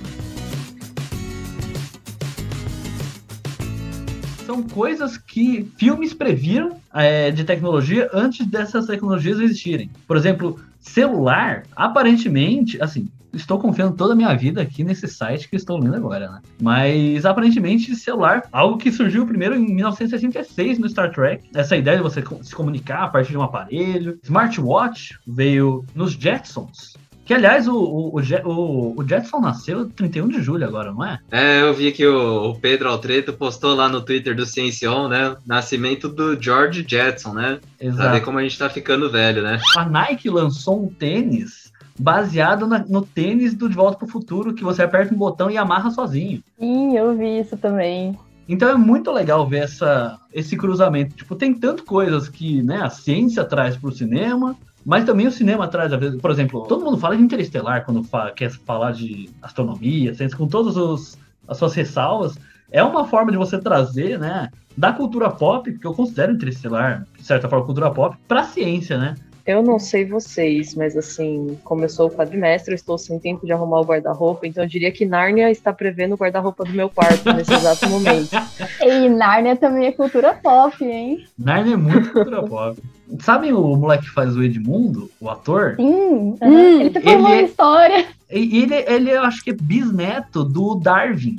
São 4.47 4.63
coisas 4.63 5.17
que 5.17 5.71
filmes 5.79 6.13
previram 6.13 6.77
é, 6.93 7.31
de 7.31 7.45
tecnologia 7.45 8.11
antes 8.13 8.47
dessas 8.47 8.87
tecnologias 8.87 9.39
existirem. 9.39 9.91
Por 10.09 10.17
exemplo, 10.17 10.59
celular, 10.81 11.65
aparentemente, 11.77 12.81
assim, 12.83 13.09
estou 13.33 13.59
confiando 13.59 13.97
toda 13.97 14.13
a 14.13 14.17
minha 14.17 14.35
vida 14.35 14.63
aqui 14.63 14.85
nesse 14.85 15.09
site 15.09 15.49
que 15.49 15.57
estou 15.57 15.79
lendo 15.79 15.97
agora, 15.97 16.31
né? 16.31 16.41
Mas 16.61 17.25
aparentemente 17.25 17.95
celular, 17.95 18.43
algo 18.53 18.79
que 18.79 18.93
surgiu 18.93 19.27
primeiro 19.27 19.55
em 19.55 19.75
1966 19.75 20.79
no 20.79 20.89
Star 20.89 21.13
Trek, 21.13 21.49
essa 21.55 21.77
ideia 21.77 21.99
de 21.99 22.03
você 22.03 22.23
se 22.43 22.55
comunicar 22.55 23.05
a 23.05 23.09
partir 23.09 23.33
de 23.33 23.39
um 23.39 23.43
aparelho. 23.43 24.19
Smartwatch 24.23 25.19
veio 25.27 25.85
nos 25.95 26.13
Jetsons. 26.13 26.95
Que, 27.31 27.35
aliás, 27.35 27.69
o, 27.69 27.77
o, 27.77 28.21
o, 28.45 29.01
o 29.01 29.09
Jetson 29.09 29.39
nasceu 29.39 29.89
31 29.89 30.27
de 30.31 30.43
julho 30.43 30.67
agora, 30.67 30.91
não 30.91 31.05
é? 31.05 31.21
É, 31.31 31.63
eu 31.63 31.73
vi 31.73 31.93
que 31.93 32.05
o, 32.05 32.51
o 32.51 32.59
Pedro 32.59 32.89
Altreto 32.89 33.33
postou 33.33 33.73
lá 33.73 33.89
no 33.89 34.01
Twitter 34.01 34.35
do 34.35 34.45
Ciencion, 34.45 35.07
né? 35.07 35.37
Nascimento 35.47 36.09
do 36.09 36.37
George 36.43 36.85
Jetson, 36.85 37.35
né? 37.35 37.61
Exato. 37.81 38.03
Pra 38.03 38.13
ver 38.15 38.21
como 38.23 38.41
a 38.41 38.43
gente 38.43 38.59
tá 38.59 38.69
ficando 38.69 39.09
velho, 39.09 39.45
né? 39.45 39.61
A 39.77 39.85
Nike 39.89 40.29
lançou 40.29 40.85
um 40.85 40.89
tênis 40.89 41.70
baseado 42.01 42.67
na, 42.67 42.79
no 42.79 43.03
tênis 43.03 43.55
do 43.55 43.69
De 43.69 43.77
Volta 43.77 43.99
para 43.99 44.07
o 44.07 44.11
Futuro, 44.11 44.55
que 44.55 44.65
você 44.65 44.83
aperta 44.83 45.15
um 45.15 45.19
botão 45.19 45.51
e 45.51 45.59
amarra 45.59 45.91
sozinho. 45.91 46.43
Sim, 46.59 46.97
eu 46.97 47.15
vi 47.17 47.41
isso 47.41 47.57
também. 47.59 48.19
Então 48.49 48.69
é 48.69 48.75
muito 48.75 49.13
legal 49.13 49.47
ver 49.47 49.65
essa, 49.65 50.19
esse 50.33 50.57
cruzamento. 50.57 51.15
Tipo, 51.15 51.37
tem 51.37 51.53
tanto 51.55 51.85
coisas 51.85 52.29
que 52.29 52.63
né, 52.63 52.81
a 52.83 52.89
ciência 52.89 53.45
traz 53.45 53.77
para 53.77 53.91
o 53.91 53.93
cinema, 53.93 54.57
mas 54.85 55.05
também 55.05 55.27
o 55.27 55.31
cinema 55.31 55.69
traz, 55.69 55.93
às 55.93 56.01
vezes, 56.01 56.21
por 56.21 56.31
exemplo, 56.31 56.67
todo 56.67 56.85
mundo 56.85 56.97
fala 56.97 57.17
de 57.17 57.23
interestelar 57.23 57.85
quando 57.85 58.03
fala, 58.03 58.33
quer 58.33 58.51
falar 58.51 58.93
de 58.93 59.29
astronomia, 59.43 60.15
ciência, 60.15 60.39
com 60.39 60.49
todas 60.49 60.77
os, 60.77 61.19
as 61.47 61.59
suas 61.59 61.75
ressalvas. 61.75 62.39
É 62.73 62.83
uma 62.83 63.05
forma 63.05 63.31
de 63.31 63.37
você 63.37 63.59
trazer, 63.59 64.19
né, 64.19 64.49
da 64.77 64.91
cultura 64.93 65.31
pop, 65.31 65.71
porque 65.71 65.87
eu 65.87 65.93
considero 65.93 66.33
interestelar, 66.33 67.07
de 67.17 67.25
certa 67.25 67.47
forma, 67.47 67.67
cultura 67.67 67.91
pop, 67.91 68.17
para 68.27 68.41
a 68.41 68.45
ciência, 68.45 68.97
né? 68.97 69.17
Eu 69.51 69.63
não 69.65 69.81
sei 69.81 70.05
vocês, 70.05 70.77
mas 70.77 70.97
assim, 70.97 71.59
como 71.65 71.85
eu 71.85 71.89
sou 71.89 72.07
o 72.07 72.11
quadrimestre, 72.11 72.73
eu 72.73 72.77
estou 72.77 72.97
sem 72.97 73.19
tempo 73.19 73.45
de 73.45 73.53
arrumar 73.53 73.81
o 73.81 73.85
guarda-roupa, 73.85 74.47
então 74.47 74.63
eu 74.63 74.69
diria 74.69 74.93
que 74.93 75.05
Nárnia 75.05 75.51
está 75.51 75.73
prevendo 75.73 76.13
o 76.13 76.17
guarda-roupa 76.17 76.65
do 76.65 76.71
meu 76.71 76.89
quarto 76.89 77.33
nesse 77.33 77.53
exato 77.53 77.89
momento. 77.89 78.31
E 78.81 79.09
Nárnia 79.09 79.57
também 79.57 79.87
é 79.87 79.93
cultura 79.93 80.33
pop, 80.33 80.83
hein? 80.85 81.27
Nárnia 81.39 81.75
é 81.75 81.77
muito 81.77 82.13
cultura 82.13 82.43
pop. 82.47 82.81
Sabem 83.21 83.53
o 83.53 83.77
moleque 83.77 84.05
que 84.05 84.11
faz 84.11 84.37
o 84.37 84.43
Edmundo, 84.43 85.11
o 85.21 85.29
ator? 85.29 85.75
Sim, 85.77 85.83
uhum. 85.83 86.39
hum, 86.43 86.81
ele 86.81 86.91
se 86.91 87.01
formou 87.01 87.31
ele 87.33 87.43
é... 87.43 87.45
história. 87.45 88.07
E 88.31 88.63
ele, 88.63 88.75
ele, 88.75 89.11
eu 89.11 89.23
acho 89.23 89.43
que 89.43 89.51
é 89.51 89.55
bisneto 89.55 90.45
do 90.45 90.77
Darwin. 90.77 91.37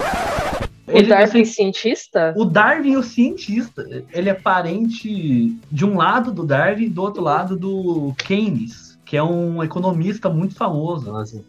O 0.88 0.92
ele, 0.92 1.08
Darwin 1.08 1.24
assim, 1.24 1.46
cientista? 1.46 2.34
O 2.36 2.46
Darwin, 2.46 2.96
o 2.96 3.04
cientista, 3.04 3.86
ele 4.12 4.30
é 4.30 4.34
parente 4.34 5.56
de 5.72 5.86
um 5.86 5.98
lado 5.98 6.32
do 6.32 6.46
Darwin 6.46 6.86
e 6.86 6.90
do 6.90 7.02
outro 7.02 7.22
lado 7.22 7.56
do 7.56 8.14
Keynes, 8.18 9.00
que 9.06 9.16
é 9.16 9.24
um 9.24 9.64
economista 9.64 10.30
muito 10.30 10.56
famoso. 10.56 11.12
Nossa. 11.12 11.44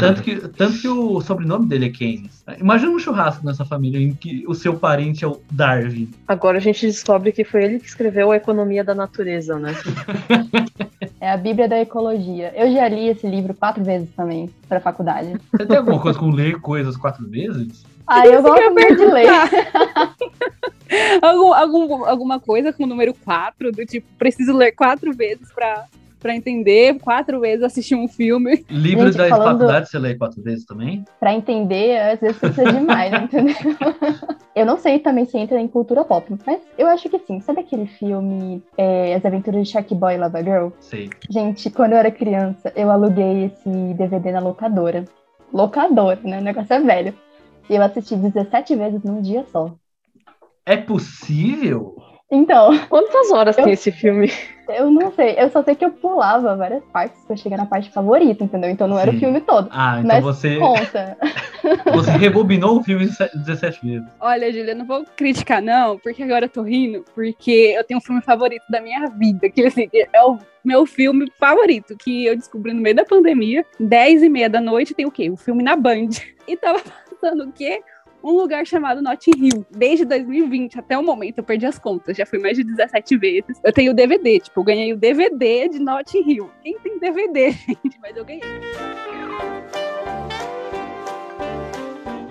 Tanto 0.00 0.22
que, 0.22 0.36
tanto 0.48 0.78
que 0.78 0.88
o 0.88 1.20
sobrenome 1.20 1.66
dele 1.66 1.86
é 1.86 1.90
Keynes. 1.90 2.44
Imagina 2.58 2.92
um 2.92 2.98
churrasco 2.98 3.44
nessa 3.44 3.64
família 3.64 4.00
em 4.00 4.14
que 4.14 4.44
o 4.46 4.54
seu 4.54 4.78
parente 4.78 5.24
é 5.24 5.28
o 5.28 5.40
Darwin. 5.50 6.10
Agora 6.26 6.56
a 6.56 6.60
gente 6.60 6.86
descobre 6.86 7.32
que 7.32 7.44
foi 7.44 7.64
ele 7.64 7.78
que 7.78 7.86
escreveu 7.86 8.30
a 8.30 8.36
Economia 8.36 8.82
da 8.82 8.94
Natureza, 8.94 9.58
né? 9.58 9.74
É 11.20 11.32
a 11.32 11.36
Bíblia 11.36 11.68
da 11.68 11.80
Ecologia. 11.80 12.52
Eu 12.56 12.72
já 12.72 12.88
li 12.88 13.08
esse 13.08 13.26
livro 13.26 13.52
quatro 13.52 13.82
vezes 13.82 14.08
também, 14.14 14.48
para 14.68 14.80
faculdade. 14.80 15.36
Você 15.50 15.66
tem 15.66 15.76
alguma 15.76 16.00
coisa 16.00 16.16
com 16.16 16.30
ler 16.30 16.60
coisas 16.60 16.96
quatro 16.96 17.28
vezes? 17.28 17.84
Ah, 18.08 18.26
eu 18.26 18.42
gosto 18.42 18.70
muito 18.72 18.96
de 18.96 19.04
ler. 19.04 19.26
algum, 21.20 21.52
algum, 21.52 22.04
alguma 22.06 22.40
coisa 22.40 22.72
com 22.72 22.84
o 22.84 22.86
número 22.86 23.12
4, 23.12 23.70
do 23.70 23.84
tipo, 23.84 24.06
preciso 24.18 24.56
ler 24.56 24.72
quatro 24.72 25.12
vezes 25.12 25.52
pra, 25.52 25.84
pra 26.18 26.34
entender, 26.34 26.98
quatro 27.00 27.38
vezes 27.38 27.62
assistir 27.62 27.94
um 27.94 28.08
filme. 28.08 28.64
Livro 28.70 29.06
Gente, 29.06 29.18
da 29.18 29.28
falando... 29.28 29.58
faculdade 29.58 29.90
você 29.90 29.98
lê 29.98 30.14
quatro 30.14 30.42
vezes 30.42 30.64
também? 30.64 31.04
Pra 31.20 31.34
entender, 31.34 31.98
às 31.98 32.20
vezes 32.20 32.38
precisa 32.38 32.72
demais, 32.72 33.12
entendeu? 33.22 33.54
eu 34.56 34.64
não 34.64 34.78
sei 34.78 34.98
também 34.98 35.26
se 35.26 35.36
entra 35.36 35.60
em 35.60 35.68
cultura 35.68 36.02
pop, 36.02 36.34
mas 36.46 36.60
eu 36.78 36.86
acho 36.86 37.10
que 37.10 37.18
sim. 37.18 37.40
Sabe 37.40 37.60
aquele 37.60 37.86
filme 37.86 38.62
é, 38.76 39.14
As 39.14 39.24
Aventuras 39.24 39.66
de 39.66 39.72
Shark 39.72 39.94
Boy 39.94 40.14
e 40.14 40.18
Lava 40.18 40.42
Girl? 40.42 40.68
Sei. 40.80 41.10
Gente, 41.28 41.68
quando 41.68 41.92
eu 41.92 41.98
era 41.98 42.10
criança, 42.10 42.72
eu 42.74 42.90
aluguei 42.90 43.44
esse 43.44 43.68
DVD 43.94 44.32
na 44.32 44.40
locadora. 44.40 45.04
Locadora, 45.52 46.20
né? 46.24 46.38
O 46.38 46.42
negócio 46.42 46.72
é 46.72 46.80
velho. 46.80 47.14
E 47.68 47.74
eu 47.74 47.82
assisti 47.82 48.16
17 48.16 48.74
vezes 48.76 49.02
num 49.02 49.20
dia 49.20 49.44
só. 49.52 49.74
É 50.64 50.76
possível? 50.76 51.96
Então. 52.30 52.78
Quantas 52.88 53.30
horas 53.30 53.56
eu, 53.56 53.64
tem 53.64 53.72
esse 53.72 53.90
filme? 53.90 54.30
Eu 54.68 54.90
não 54.90 55.10
sei. 55.12 55.34
Eu 55.38 55.50
só 55.50 55.62
sei 55.62 55.74
que 55.74 55.84
eu 55.84 55.90
pulava 55.90 56.54
várias 56.56 56.84
partes 56.92 57.22
pra 57.26 57.36
chegar 57.36 57.56
na 57.56 57.64
parte 57.64 57.90
favorita, 57.90 58.44
entendeu? 58.44 58.68
Então 58.68 58.86
não 58.86 58.96
Sim. 58.96 59.02
era 59.02 59.10
o 59.10 59.18
filme 59.18 59.40
todo. 59.40 59.68
Ah, 59.70 60.00
então 60.00 60.08
mas 60.08 60.22
você. 60.22 60.58
Conta. 60.58 61.16
Você 61.92 62.12
rebobinou 62.12 62.78
o 62.78 62.82
filme 62.82 63.06
17 63.06 63.84
vezes. 63.84 64.08
Olha, 64.20 64.50
Julia, 64.50 64.74
não 64.74 64.86
vou 64.86 65.04
criticar, 65.16 65.60
não, 65.60 65.98
porque 65.98 66.22
agora 66.22 66.44
eu 66.44 66.48
tô 66.48 66.62
rindo, 66.62 67.04
porque 67.14 67.74
eu 67.76 67.84
tenho 67.84 67.98
um 67.98 68.00
filme 68.00 68.22
favorito 68.22 68.62
da 68.70 68.80
minha 68.80 69.06
vida, 69.06 69.50
que 69.50 69.66
assim, 69.66 69.88
é 69.92 70.22
o 70.22 70.38
meu 70.64 70.86
filme 70.86 71.30
favorito, 71.38 71.96
que 71.96 72.24
eu 72.24 72.36
descobri 72.36 72.72
no 72.72 72.80
meio 72.80 72.94
da 72.94 73.04
pandemia. 73.04 73.66
10 73.78 74.22
e 74.22 74.28
meia 74.28 74.48
da 74.48 74.60
noite 74.60 74.94
tem 74.94 75.04
o 75.04 75.10
quê? 75.10 75.28
O 75.28 75.36
filme 75.36 75.62
na 75.62 75.76
Band. 75.76 76.10
E 76.48 76.56
tava 76.56 76.80
passando 77.20 77.44
o 77.44 77.52
quê? 77.52 77.82
Um 78.22 78.32
lugar 78.32 78.66
chamado 78.66 79.00
Notting 79.00 79.30
Hill. 79.36 79.66
Desde 79.70 80.04
2020 80.04 80.78
até 80.78 80.98
o 80.98 81.02
momento, 81.02 81.38
eu 81.38 81.44
perdi 81.44 81.66
as 81.66 81.78
contas. 81.78 82.16
Já 82.16 82.26
fui 82.26 82.38
mais 82.38 82.56
de 82.56 82.64
17 82.64 83.16
vezes. 83.16 83.60
Eu 83.62 83.72
tenho 83.72 83.92
o 83.92 83.94
DVD, 83.94 84.40
tipo, 84.40 84.58
eu 84.58 84.64
ganhei 84.64 84.92
o 84.92 84.96
DVD 84.96 85.68
de 85.68 85.78
Notting 85.78 86.28
Hill. 86.28 86.50
Quem 86.62 86.78
tem 86.80 86.98
DVD, 86.98 87.50
gente? 87.66 87.98
Mas 88.00 88.16
eu 88.16 88.24
ganhei. 88.24 88.42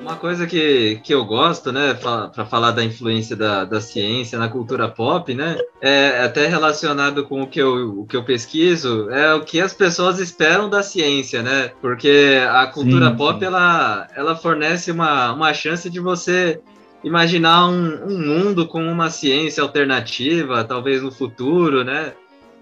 Uma 0.08 0.16
coisa 0.16 0.48
que, 0.48 1.02
que 1.04 1.14
eu 1.14 1.26
gosto, 1.26 1.70
né, 1.70 1.94
para 1.94 2.46
falar 2.46 2.72
da 2.72 2.82
influência 2.82 3.36
da, 3.36 3.66
da 3.66 3.82
ciência 3.82 4.40
na 4.40 4.48
cultura 4.48 4.88
pop, 4.88 5.36
né, 5.36 5.58
é 5.82 6.24
até 6.24 6.48
relacionado 6.48 7.26
com 7.26 7.42
o 7.42 7.48
que, 7.48 7.62
eu, 7.62 8.00
o 8.00 8.06
que 8.06 8.16
eu 8.16 8.24
pesquiso, 8.24 9.10
é 9.10 9.34
o 9.34 9.42
que 9.42 9.60
as 9.60 9.74
pessoas 9.74 10.18
esperam 10.20 10.70
da 10.70 10.82
ciência, 10.82 11.44
né, 11.44 11.74
porque 11.82 12.40
a 12.50 12.66
cultura 12.68 13.10
sim, 13.10 13.18
pop, 13.18 13.38
sim. 13.38 13.46
Ela, 13.48 14.08
ela 14.16 14.34
fornece 14.34 14.92
uma, 14.92 15.34
uma 15.34 15.54
chance 15.54 15.90
de 15.90 16.00
você 16.00 16.62
imaginar 17.04 17.68
um, 17.68 18.06
um 18.06 18.18
mundo 18.18 18.66
com 18.66 18.82
uma 18.82 19.10
ciência 19.10 19.62
alternativa, 19.62 20.64
talvez 20.64 21.04
no 21.04 21.12
futuro, 21.12 21.84
né, 21.84 22.14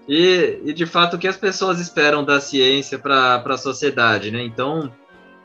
e, 0.08 0.62
e 0.64 0.72
de 0.72 0.84
fato 0.84 1.14
o 1.14 1.18
que 1.18 1.28
as 1.28 1.36
pessoas 1.36 1.78
esperam 1.78 2.24
da 2.24 2.40
ciência 2.40 2.98
para 2.98 3.36
a 3.36 3.56
sociedade, 3.56 4.32
né, 4.32 4.42
então 4.42 4.90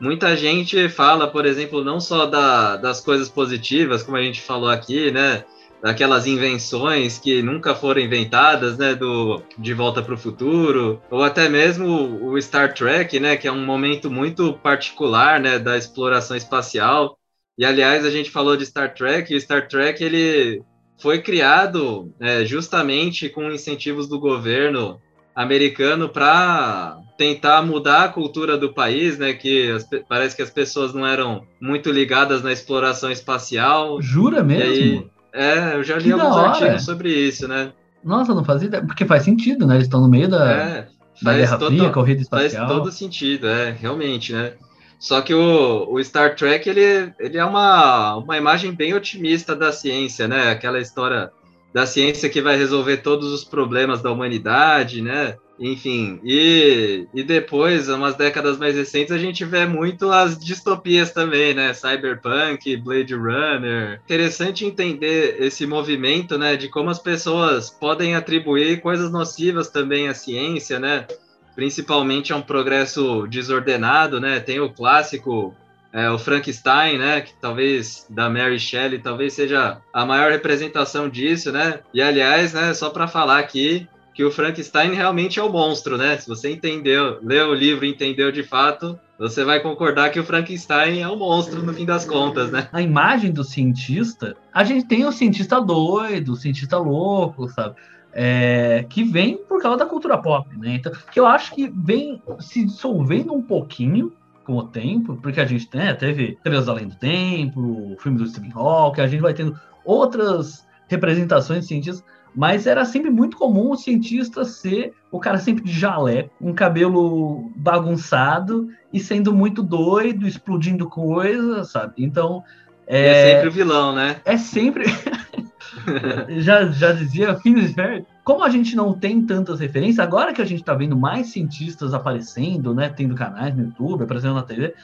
muita 0.02 0.36
gente 0.36 0.88
fala, 0.88 1.28
por 1.28 1.46
exemplo, 1.46 1.84
não 1.84 2.00
só 2.00 2.26
da, 2.26 2.76
das 2.76 3.00
coisas 3.00 3.28
positivas, 3.28 4.02
como 4.02 4.16
a 4.16 4.22
gente 4.22 4.40
falou 4.40 4.68
aqui, 4.68 5.12
né? 5.12 5.44
Daquelas 5.80 6.26
invenções 6.26 7.18
que 7.18 7.40
nunca 7.42 7.74
foram 7.74 8.00
inventadas, 8.00 8.76
né? 8.76 8.96
Do 8.96 9.40
De 9.56 9.72
Volta 9.72 10.02
para 10.02 10.14
o 10.14 10.18
Futuro, 10.18 11.00
ou 11.08 11.22
até 11.22 11.48
mesmo 11.48 12.20
o 12.20 12.40
Star 12.42 12.74
Trek, 12.74 13.20
né? 13.20 13.36
Que 13.36 13.46
é 13.46 13.52
um 13.52 13.64
momento 13.64 14.10
muito 14.10 14.54
particular, 14.54 15.38
né? 15.38 15.60
Da 15.60 15.78
exploração 15.78 16.36
espacial. 16.36 17.16
E 17.56 17.64
aliás, 17.64 18.04
a 18.04 18.10
gente 18.10 18.28
falou 18.28 18.56
de 18.56 18.66
Star 18.66 18.92
Trek, 18.94 19.32
e 19.32 19.36
o 19.36 19.40
Star 19.40 19.68
Trek 19.68 20.02
ele 20.02 20.62
foi 20.98 21.20
criado 21.20 22.12
é, 22.18 22.44
justamente 22.44 23.28
com 23.28 23.52
incentivos 23.52 24.08
do 24.08 24.18
governo 24.18 25.00
americano 25.34 26.08
para 26.08 26.98
tentar 27.16 27.62
mudar 27.62 28.04
a 28.04 28.08
cultura 28.08 28.56
do 28.56 28.72
país, 28.72 29.18
né? 29.18 29.32
Que 29.32 29.70
as, 29.70 29.88
parece 30.08 30.36
que 30.36 30.42
as 30.42 30.50
pessoas 30.50 30.92
não 30.92 31.06
eram 31.06 31.42
muito 31.60 31.90
ligadas 31.90 32.42
na 32.42 32.52
exploração 32.52 33.10
espacial. 33.10 34.00
Jura 34.00 34.42
mesmo? 34.42 34.72
Aí, 34.72 35.06
é, 35.32 35.76
eu 35.76 35.84
já 35.84 35.96
li 35.96 36.04
que 36.04 36.12
alguns 36.12 36.36
artigos 36.36 36.84
sobre 36.84 37.10
isso, 37.10 37.48
né? 37.48 37.72
Nossa, 38.04 38.34
não 38.34 38.44
fazia 38.44 38.68
ideia. 38.68 38.84
Porque 38.84 39.04
faz 39.04 39.22
sentido, 39.22 39.66
né? 39.66 39.74
Eles 39.74 39.86
estão 39.86 40.00
no 40.00 40.08
meio 40.08 40.28
da. 40.28 40.52
É, 40.52 40.88
da 41.20 41.34
Guerra 41.34 41.58
Fria, 41.58 41.90
corrida 41.90 42.22
espacial. 42.22 42.66
Faz 42.66 42.78
todo 42.78 42.90
sentido, 42.90 43.46
é, 43.46 43.70
realmente, 43.70 44.32
né? 44.32 44.54
Só 44.98 45.20
que 45.20 45.34
o, 45.34 45.92
o 45.92 46.02
Star 46.02 46.36
Trek, 46.36 46.68
ele, 46.68 47.12
ele 47.18 47.36
é 47.36 47.44
uma, 47.44 48.16
uma 48.16 48.36
imagem 48.36 48.72
bem 48.72 48.94
otimista 48.94 49.54
da 49.54 49.72
ciência, 49.72 50.28
né? 50.28 50.50
Aquela 50.50 50.80
história 50.80 51.30
da 51.72 51.86
ciência 51.86 52.28
que 52.28 52.42
vai 52.42 52.56
resolver 52.56 52.98
todos 52.98 53.32
os 53.32 53.44
problemas 53.44 54.02
da 54.02 54.12
humanidade, 54.12 55.00
né? 55.00 55.36
Enfim, 55.58 56.20
e, 56.24 57.06
e 57.14 57.22
depois, 57.22 57.88
umas 57.88 58.16
décadas 58.16 58.58
mais 58.58 58.74
recentes, 58.74 59.12
a 59.12 59.18
gente 59.18 59.44
vê 59.44 59.64
muito 59.64 60.10
as 60.10 60.36
distopias 60.36 61.12
também, 61.12 61.54
né? 61.54 61.72
Cyberpunk, 61.72 62.76
Blade 62.78 63.14
Runner. 63.14 64.00
Interessante 64.04 64.66
entender 64.66 65.36
esse 65.38 65.64
movimento, 65.64 66.36
né? 66.36 66.56
De 66.56 66.68
como 66.68 66.90
as 66.90 66.98
pessoas 66.98 67.70
podem 67.70 68.16
atribuir 68.16 68.80
coisas 68.80 69.10
nocivas 69.10 69.68
também 69.68 70.08
à 70.08 70.14
ciência, 70.14 70.80
né? 70.80 71.06
Principalmente 71.54 72.32
a 72.32 72.36
um 72.36 72.42
progresso 72.42 73.26
desordenado, 73.28 74.20
né? 74.20 74.40
Tem 74.40 74.58
o 74.58 74.72
clássico 74.72 75.54
é, 75.92 76.10
o 76.10 76.18
Frankenstein, 76.18 76.96
né, 76.96 77.20
que 77.20 77.34
talvez 77.40 78.06
da 78.08 78.30
Mary 78.30 78.58
Shelley, 78.58 78.98
talvez 78.98 79.34
seja 79.34 79.78
a 79.92 80.06
maior 80.06 80.32
representação 80.32 81.08
disso, 81.08 81.52
né? 81.52 81.80
E 81.92 82.00
aliás, 82.00 82.54
né, 82.54 82.72
só 82.72 82.88
para 82.88 83.06
falar 83.06 83.38
aqui, 83.38 83.86
que 84.14 84.24
o 84.24 84.30
Frankenstein 84.30 84.94
realmente 84.94 85.38
é 85.38 85.42
o 85.42 85.50
monstro, 85.50 85.96
né? 85.96 86.16
Se 86.18 86.28
você 86.28 86.50
entendeu, 86.50 87.18
leu 87.22 87.50
o 87.50 87.54
livro 87.54 87.84
e 87.84 87.90
entendeu 87.90 88.30
de 88.30 88.42
fato, 88.42 88.98
você 89.18 89.44
vai 89.44 89.60
concordar 89.60 90.10
que 90.10 90.20
o 90.20 90.24
Frankenstein 90.24 91.00
é 91.00 91.08
o 91.08 91.16
monstro 91.16 91.62
no 91.62 91.72
fim 91.72 91.84
das 91.84 92.04
contas, 92.04 92.50
né? 92.50 92.68
A 92.72 92.82
imagem 92.82 93.30
do 93.30 93.44
cientista, 93.44 94.36
a 94.52 94.64
gente 94.64 94.86
tem 94.86 95.04
o 95.04 95.12
cientista 95.12 95.60
doido, 95.60 96.32
o 96.32 96.36
cientista 96.36 96.78
louco, 96.78 97.48
sabe? 97.48 97.76
É, 98.14 98.84
que 98.90 99.02
vem 99.02 99.38
por 99.38 99.62
causa 99.62 99.78
da 99.78 99.86
cultura 99.86 100.18
pop, 100.18 100.46
né? 100.58 100.74
Então, 100.74 100.92
que 101.10 101.18
eu 101.18 101.26
acho 101.26 101.54
que 101.54 101.72
vem 101.74 102.22
se 102.40 102.64
dissolvendo 102.64 103.32
um 103.32 103.42
pouquinho 103.42 104.12
com 104.44 104.56
o 104.56 104.66
tempo, 104.66 105.16
porque 105.16 105.40
a 105.40 105.44
gente 105.44 105.68
né, 105.74 105.94
teve 105.94 106.38
Três 106.42 106.68
Além 106.68 106.88
do 106.88 106.96
Tempo, 106.96 107.60
o 107.60 107.96
filme 107.98 108.18
do 108.18 108.26
Stephen 108.26 108.52
Hawking, 108.54 109.00
a 109.00 109.06
gente 109.06 109.20
vai 109.20 109.34
tendo 109.34 109.58
outras 109.84 110.66
representações 110.88 111.60
de 111.60 111.66
cientistas, 111.66 112.04
mas 112.34 112.66
era 112.66 112.84
sempre 112.84 113.10
muito 113.10 113.36
comum 113.36 113.70
o 113.70 113.76
cientista 113.76 114.44
ser 114.44 114.94
o 115.10 115.20
cara 115.20 115.38
sempre 115.38 115.64
de 115.64 115.72
jaleco, 115.72 116.30
um 116.40 116.54
cabelo 116.54 117.50
bagunçado 117.56 118.68
e 118.92 118.98
sendo 118.98 119.32
muito 119.32 119.62
doido, 119.62 120.26
explodindo 120.26 120.88
coisas, 120.88 121.70
sabe? 121.70 121.94
Então. 121.98 122.42
É, 122.86 123.06
é 123.06 123.34
sempre 123.34 123.48
o 123.48 123.52
vilão, 123.52 123.94
né? 123.94 124.20
É 124.24 124.36
sempre. 124.36 124.84
já, 126.40 126.66
já 126.66 126.92
dizia 126.92 127.34
Phineas 127.36 127.72
Ferb, 127.72 128.04
como 128.24 128.44
a 128.44 128.48
gente 128.48 128.76
não 128.76 128.92
tem 128.92 129.24
tantas 129.24 129.60
referências, 129.60 129.98
agora 129.98 130.32
que 130.32 130.40
a 130.40 130.44
gente 130.44 130.60
está 130.60 130.74
vendo 130.74 130.96
mais 130.96 131.28
cientistas 131.28 131.92
aparecendo, 131.92 132.74
né, 132.74 132.88
tendo 132.88 133.14
canais 133.14 133.54
no 133.54 133.64
YouTube, 133.64 134.04
aparecendo 134.04 134.34
na 134.34 134.42
TV, 134.42 134.74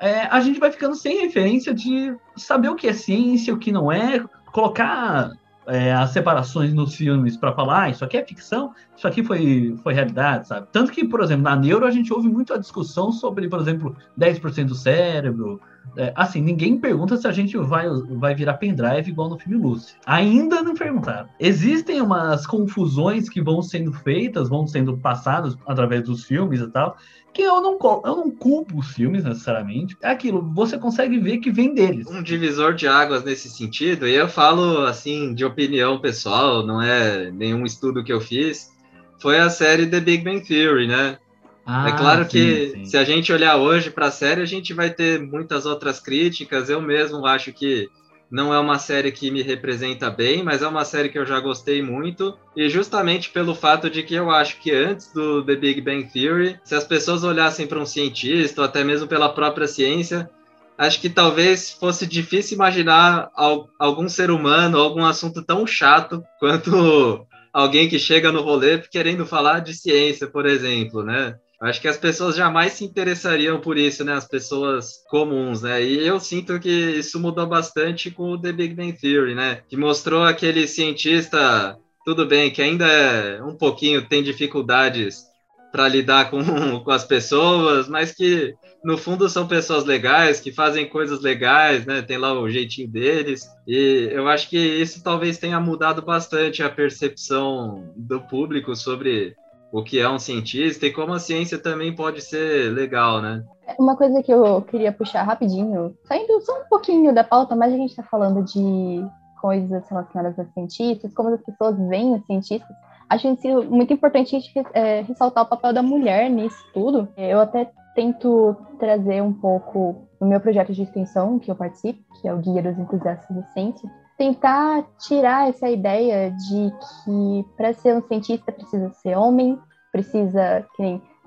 é, 0.00 0.22
a 0.22 0.40
gente 0.40 0.58
vai 0.58 0.70
ficando 0.70 0.96
sem 0.96 1.20
referência 1.20 1.72
de 1.72 2.14
saber 2.36 2.68
o 2.68 2.74
que 2.74 2.88
é 2.88 2.92
ciência, 2.92 3.54
o 3.54 3.58
que 3.58 3.70
não 3.70 3.92
é, 3.92 4.24
colocar 4.46 5.30
é, 5.66 5.92
as 5.92 6.10
separações 6.10 6.74
nos 6.74 6.94
filmes 6.94 7.36
para 7.36 7.52
falar, 7.52 7.82
ah, 7.82 7.90
isso 7.90 8.04
aqui 8.04 8.16
é 8.16 8.24
ficção, 8.24 8.74
isso 8.96 9.06
aqui 9.06 9.22
foi, 9.22 9.76
foi 9.82 9.94
realidade, 9.94 10.48
sabe? 10.48 10.66
Tanto 10.72 10.90
que, 10.90 11.04
por 11.04 11.22
exemplo, 11.22 11.44
na 11.44 11.54
Neuro 11.54 11.86
a 11.86 11.90
gente 11.90 12.12
ouve 12.12 12.28
muito 12.28 12.52
a 12.52 12.58
discussão 12.58 13.12
sobre, 13.12 13.48
por 13.48 13.60
exemplo, 13.60 13.96
10% 14.18 14.66
do 14.66 14.74
cérebro. 14.74 15.60
É, 15.96 16.12
assim, 16.16 16.40
ninguém 16.40 16.78
pergunta 16.78 17.16
se 17.16 17.26
a 17.26 17.32
gente 17.32 17.56
vai, 17.56 17.86
vai 18.12 18.34
virar 18.34 18.54
pendrive 18.54 19.10
igual 19.10 19.28
no 19.28 19.38
filme 19.38 19.62
Lucy. 19.62 19.94
Ainda 20.06 20.62
não 20.62 20.74
perguntaram. 20.74 21.28
Existem 21.38 22.00
umas 22.00 22.46
confusões 22.46 23.28
que 23.28 23.42
vão 23.42 23.60
sendo 23.62 23.92
feitas, 23.92 24.48
vão 24.48 24.66
sendo 24.66 24.96
passadas 24.96 25.56
através 25.66 26.04
dos 26.04 26.24
filmes 26.24 26.60
e 26.60 26.68
tal, 26.68 26.96
que 27.32 27.42
eu 27.42 27.60
não, 27.60 27.78
eu 28.04 28.16
não 28.16 28.30
culpo 28.30 28.78
os 28.78 28.88
filmes 28.88 29.24
necessariamente. 29.24 29.96
É 30.02 30.10
aquilo, 30.10 30.42
você 30.54 30.78
consegue 30.78 31.18
ver 31.18 31.38
que 31.38 31.50
vem 31.50 31.74
deles. 31.74 32.06
Um 32.06 32.22
divisor 32.22 32.74
de 32.74 32.86
águas 32.86 33.24
nesse 33.24 33.48
sentido, 33.50 34.06
e 34.06 34.14
eu 34.14 34.28
falo 34.28 34.84
assim 34.84 35.34
de 35.34 35.44
opinião 35.44 35.98
pessoal, 35.98 36.66
não 36.66 36.80
é 36.80 37.30
nenhum 37.30 37.64
estudo 37.64 38.04
que 38.04 38.12
eu 38.12 38.20
fiz, 38.20 38.70
foi 39.18 39.38
a 39.38 39.48
série 39.48 39.86
The 39.86 40.00
Big 40.00 40.24
Bang 40.24 40.40
Theory, 40.46 40.88
né? 40.88 41.18
Ah, 41.64 41.88
é 41.88 41.92
claro 41.92 42.24
sim, 42.24 42.30
que 42.30 42.70
sim. 42.70 42.84
se 42.84 42.96
a 42.96 43.04
gente 43.04 43.32
olhar 43.32 43.56
hoje 43.56 43.90
para 43.90 44.06
a 44.06 44.10
série, 44.10 44.42
a 44.42 44.46
gente 44.46 44.74
vai 44.74 44.90
ter 44.90 45.20
muitas 45.20 45.64
outras 45.66 46.00
críticas. 46.00 46.68
Eu 46.68 46.80
mesmo 46.80 47.24
acho 47.24 47.52
que 47.52 47.88
não 48.32 48.52
é 48.52 48.58
uma 48.58 48.78
série 48.78 49.12
que 49.12 49.30
me 49.30 49.42
representa 49.42 50.10
bem, 50.10 50.42
mas 50.42 50.62
é 50.62 50.66
uma 50.66 50.86
série 50.86 51.10
que 51.10 51.18
eu 51.18 51.26
já 51.26 51.38
gostei 51.38 51.82
muito. 51.82 52.34
E 52.56 52.68
justamente 52.70 53.28
pelo 53.28 53.54
fato 53.54 53.90
de 53.90 54.02
que 54.02 54.14
eu 54.14 54.30
acho 54.30 54.58
que 54.58 54.72
antes 54.72 55.12
do 55.12 55.44
The 55.44 55.54
Big 55.54 55.82
Bang 55.82 56.10
Theory, 56.10 56.58
se 56.64 56.74
as 56.74 56.82
pessoas 56.82 57.24
olhassem 57.24 57.66
para 57.66 57.78
um 57.78 57.84
cientista, 57.84 58.62
ou 58.62 58.64
até 58.64 58.82
mesmo 58.82 59.06
pela 59.06 59.28
própria 59.28 59.68
ciência, 59.68 60.30
acho 60.78 60.98
que 60.98 61.10
talvez 61.10 61.72
fosse 61.72 62.06
difícil 62.06 62.54
imaginar 62.54 63.30
algum 63.78 64.08
ser 64.08 64.30
humano, 64.30 64.78
algum 64.78 65.04
assunto 65.04 65.42
tão 65.42 65.66
chato 65.66 66.24
quanto 66.40 67.26
alguém 67.52 67.86
que 67.86 67.98
chega 67.98 68.32
no 68.32 68.40
rolê 68.40 68.78
querendo 68.78 69.26
falar 69.26 69.60
de 69.60 69.74
ciência, 69.74 70.26
por 70.26 70.46
exemplo, 70.46 71.02
né? 71.04 71.36
Acho 71.62 71.80
que 71.80 71.86
as 71.86 71.96
pessoas 71.96 72.34
jamais 72.34 72.72
se 72.72 72.84
interessariam 72.84 73.60
por 73.60 73.78
isso, 73.78 74.04
né? 74.04 74.14
As 74.14 74.26
pessoas 74.26 75.04
comuns, 75.08 75.62
né? 75.62 75.80
E 75.80 76.04
eu 76.04 76.18
sinto 76.18 76.58
que 76.58 76.68
isso 76.68 77.20
mudou 77.20 77.46
bastante 77.46 78.10
com 78.10 78.32
o 78.32 78.40
The 78.40 78.50
Big 78.50 78.74
Bang 78.74 78.92
Theory, 78.92 79.36
né? 79.36 79.62
Que 79.68 79.76
mostrou 79.76 80.24
aquele 80.24 80.66
cientista, 80.66 81.78
tudo 82.04 82.26
bem, 82.26 82.50
que 82.50 82.60
ainda 82.60 82.84
é 82.84 83.40
um 83.40 83.56
pouquinho 83.56 84.08
tem 84.08 84.24
dificuldades 84.24 85.22
para 85.70 85.86
lidar 85.86 86.30
com, 86.30 86.42
com 86.82 86.90
as 86.90 87.04
pessoas, 87.04 87.88
mas 87.88 88.12
que 88.12 88.54
no 88.84 88.98
fundo 88.98 89.28
são 89.28 89.46
pessoas 89.46 89.84
legais, 89.84 90.40
que 90.40 90.50
fazem 90.50 90.88
coisas 90.88 91.20
legais, 91.20 91.86
né? 91.86 92.02
Tem 92.02 92.18
lá 92.18 92.32
o 92.32 92.50
jeitinho 92.50 92.88
deles. 92.88 93.46
E 93.68 94.08
eu 94.10 94.26
acho 94.26 94.48
que 94.50 94.58
isso 94.58 95.00
talvez 95.00 95.38
tenha 95.38 95.60
mudado 95.60 96.02
bastante 96.02 96.60
a 96.60 96.68
percepção 96.68 97.92
do 97.96 98.20
público 98.20 98.74
sobre 98.74 99.36
o 99.72 99.82
que 99.82 99.98
é 99.98 100.08
um 100.08 100.18
cientista 100.18 100.86
e 100.86 100.92
como 100.92 101.14
a 101.14 101.18
ciência 101.18 101.58
também 101.58 101.96
pode 101.96 102.20
ser 102.20 102.70
legal, 102.72 103.22
né? 103.22 103.42
Uma 103.78 103.96
coisa 103.96 104.22
que 104.22 104.30
eu 104.30 104.60
queria 104.60 104.92
puxar 104.92 105.22
rapidinho, 105.22 105.96
saindo 106.04 106.38
só 106.42 106.60
um 106.60 106.68
pouquinho 106.68 107.14
da 107.14 107.24
pauta, 107.24 107.56
mas 107.56 107.72
a 107.72 107.76
gente 107.76 107.90
está 107.90 108.02
falando 108.02 108.44
de 108.44 109.02
coisas 109.40 109.88
relacionadas 109.88 110.38
a 110.38 110.44
cientistas, 110.52 111.14
como 111.14 111.30
as 111.30 111.40
pessoas 111.40 111.76
veem 111.88 112.14
os 112.14 112.24
cientistas. 112.26 112.76
Acho 113.08 113.28
muito 113.68 113.92
importante 113.92 114.36
a 114.36 114.38
gente 114.38 114.52
é, 114.74 115.00
ressaltar 115.02 115.44
o 115.44 115.48
papel 115.48 115.72
da 115.72 115.82
mulher 115.82 116.28
nisso 116.28 116.62
tudo. 116.74 117.08
Eu 117.16 117.40
até 117.40 117.70
tento 117.94 118.54
trazer 118.78 119.22
um 119.22 119.32
pouco 119.32 120.06
no 120.20 120.26
meu 120.26 120.40
projeto 120.40 120.72
de 120.72 120.82
extensão 120.82 121.38
que 121.38 121.50
eu 121.50 121.54
participo, 121.54 122.00
que 122.20 122.28
é 122.28 122.34
o 122.34 122.38
Guia 122.38 122.62
dos 122.62 122.78
Entusiastas 122.78 123.36
da 123.36 123.42
Ciência, 123.48 123.90
tentar 124.22 124.84
tirar 125.00 125.48
essa 125.48 125.68
ideia 125.68 126.30
de 126.30 126.72
que 127.04 127.44
para 127.56 127.72
ser 127.72 127.96
um 127.96 128.02
cientista 128.02 128.52
precisa 128.52 128.88
ser 129.02 129.18
homem, 129.18 129.58
precisa 129.90 130.64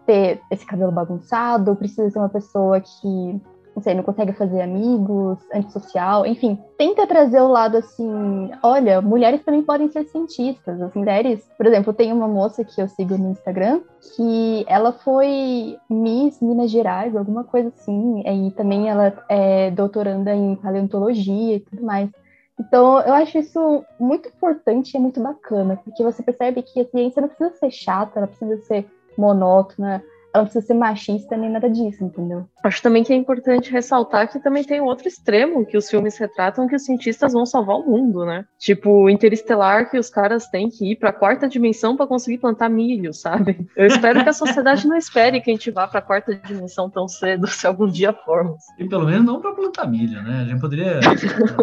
ter 0.05 0.39
esse 0.49 0.65
cabelo 0.65 0.93
bagunçado, 0.93 1.75
precisa 1.75 2.09
ser 2.09 2.19
uma 2.19 2.29
pessoa 2.29 2.79
que, 2.79 3.41
não 3.75 3.83
sei, 3.83 3.95
não 3.95 4.03
consegue 4.03 4.31
fazer 4.31 4.61
amigos, 4.61 5.39
antissocial, 5.53 6.25
enfim, 6.25 6.57
tenta 6.77 7.05
trazer 7.05 7.41
o 7.41 7.49
lado 7.49 7.75
assim, 7.75 8.49
olha, 8.63 9.01
mulheres 9.01 9.43
também 9.43 9.61
podem 9.61 9.89
ser 9.91 10.05
cientistas, 10.05 10.81
as 10.81 10.93
mulheres, 10.93 11.45
por 11.57 11.65
exemplo, 11.65 11.91
tem 11.91 12.13
uma 12.13 12.29
moça 12.29 12.63
que 12.63 12.81
eu 12.81 12.87
sigo 12.87 13.17
no 13.17 13.31
Instagram 13.31 13.81
que 14.15 14.63
ela 14.69 14.93
foi 14.93 15.77
Miss 15.89 16.39
Minas 16.41 16.71
Gerais, 16.71 17.13
alguma 17.13 17.43
coisa 17.43 17.67
assim, 17.75 18.21
e 18.25 18.51
também 18.51 18.87
ela 18.87 19.11
é 19.27 19.69
doutoranda 19.71 20.33
em 20.33 20.55
paleontologia 20.55 21.57
e 21.57 21.59
tudo 21.59 21.83
mais. 21.83 22.09
Então, 22.59 23.01
eu 23.01 23.13
acho 23.13 23.37
isso 23.37 23.85
muito 23.99 24.29
importante 24.29 24.95
e 24.95 24.99
muito 24.99 25.21
bacana, 25.21 25.77
porque 25.83 26.03
você 26.03 26.23
percebe 26.23 26.61
que 26.61 26.79
a 26.79 26.85
ciência 26.85 27.21
não 27.21 27.27
precisa 27.27 27.51
ser 27.51 27.71
chata, 27.71 28.19
ela 28.19 28.27
precisa 28.27 28.57
ser 28.63 28.89
monótona, 29.17 30.01
ela 30.35 30.43
não 30.43 30.49
precisa 30.49 30.67
ser 30.67 30.73
machista 30.73 31.37
nem 31.37 31.49
nada 31.49 31.69
disso, 31.69 32.03
entendeu? 32.03 32.45
Acho 32.61 32.81
também 32.81 33.03
que 33.03 33.13
é 33.13 33.15
importante 33.15 33.71
ressaltar 33.71 34.29
que 34.29 34.37
também 34.39 34.65
tem 34.65 34.81
outro 34.81 35.07
extremo 35.07 35.65
que 35.65 35.77
os 35.77 35.89
filmes 35.89 36.17
retratam 36.17 36.67
que 36.67 36.75
os 36.75 36.83
cientistas 36.83 37.31
vão 37.31 37.45
salvar 37.45 37.77
o 37.77 37.89
mundo, 37.89 38.25
né? 38.25 38.45
Tipo, 38.59 39.09
Interestelar, 39.09 39.89
que 39.89 39.97
os 39.97 40.09
caras 40.09 40.47
têm 40.47 40.69
que 40.69 40.91
ir 40.91 40.97
para 40.97 41.11
a 41.11 41.13
quarta 41.13 41.47
dimensão 41.47 41.95
para 41.95 42.05
conseguir 42.05 42.39
plantar 42.39 42.69
milho, 42.69 43.13
sabe? 43.13 43.65
Eu 43.77 43.87
espero 43.87 44.23
que 44.23 44.29
a 44.29 44.33
sociedade 44.33 44.85
não 44.85 44.97
espere 44.97 45.39
que 45.39 45.49
a 45.49 45.53
gente 45.53 45.71
vá 45.71 45.87
para 45.87 45.99
a 45.99 46.03
quarta 46.03 46.35
dimensão 46.35 46.89
tão 46.89 47.07
cedo, 47.07 47.47
se 47.47 47.65
algum 47.65 47.87
dia 47.87 48.11
formos. 48.11 48.61
E 48.77 48.87
pelo 48.89 49.05
menos 49.05 49.25
não 49.25 49.39
para 49.39 49.53
plantar 49.53 49.87
milho, 49.87 50.21
né? 50.21 50.41
A 50.41 50.45
gente 50.45 50.59
poderia 50.59 50.99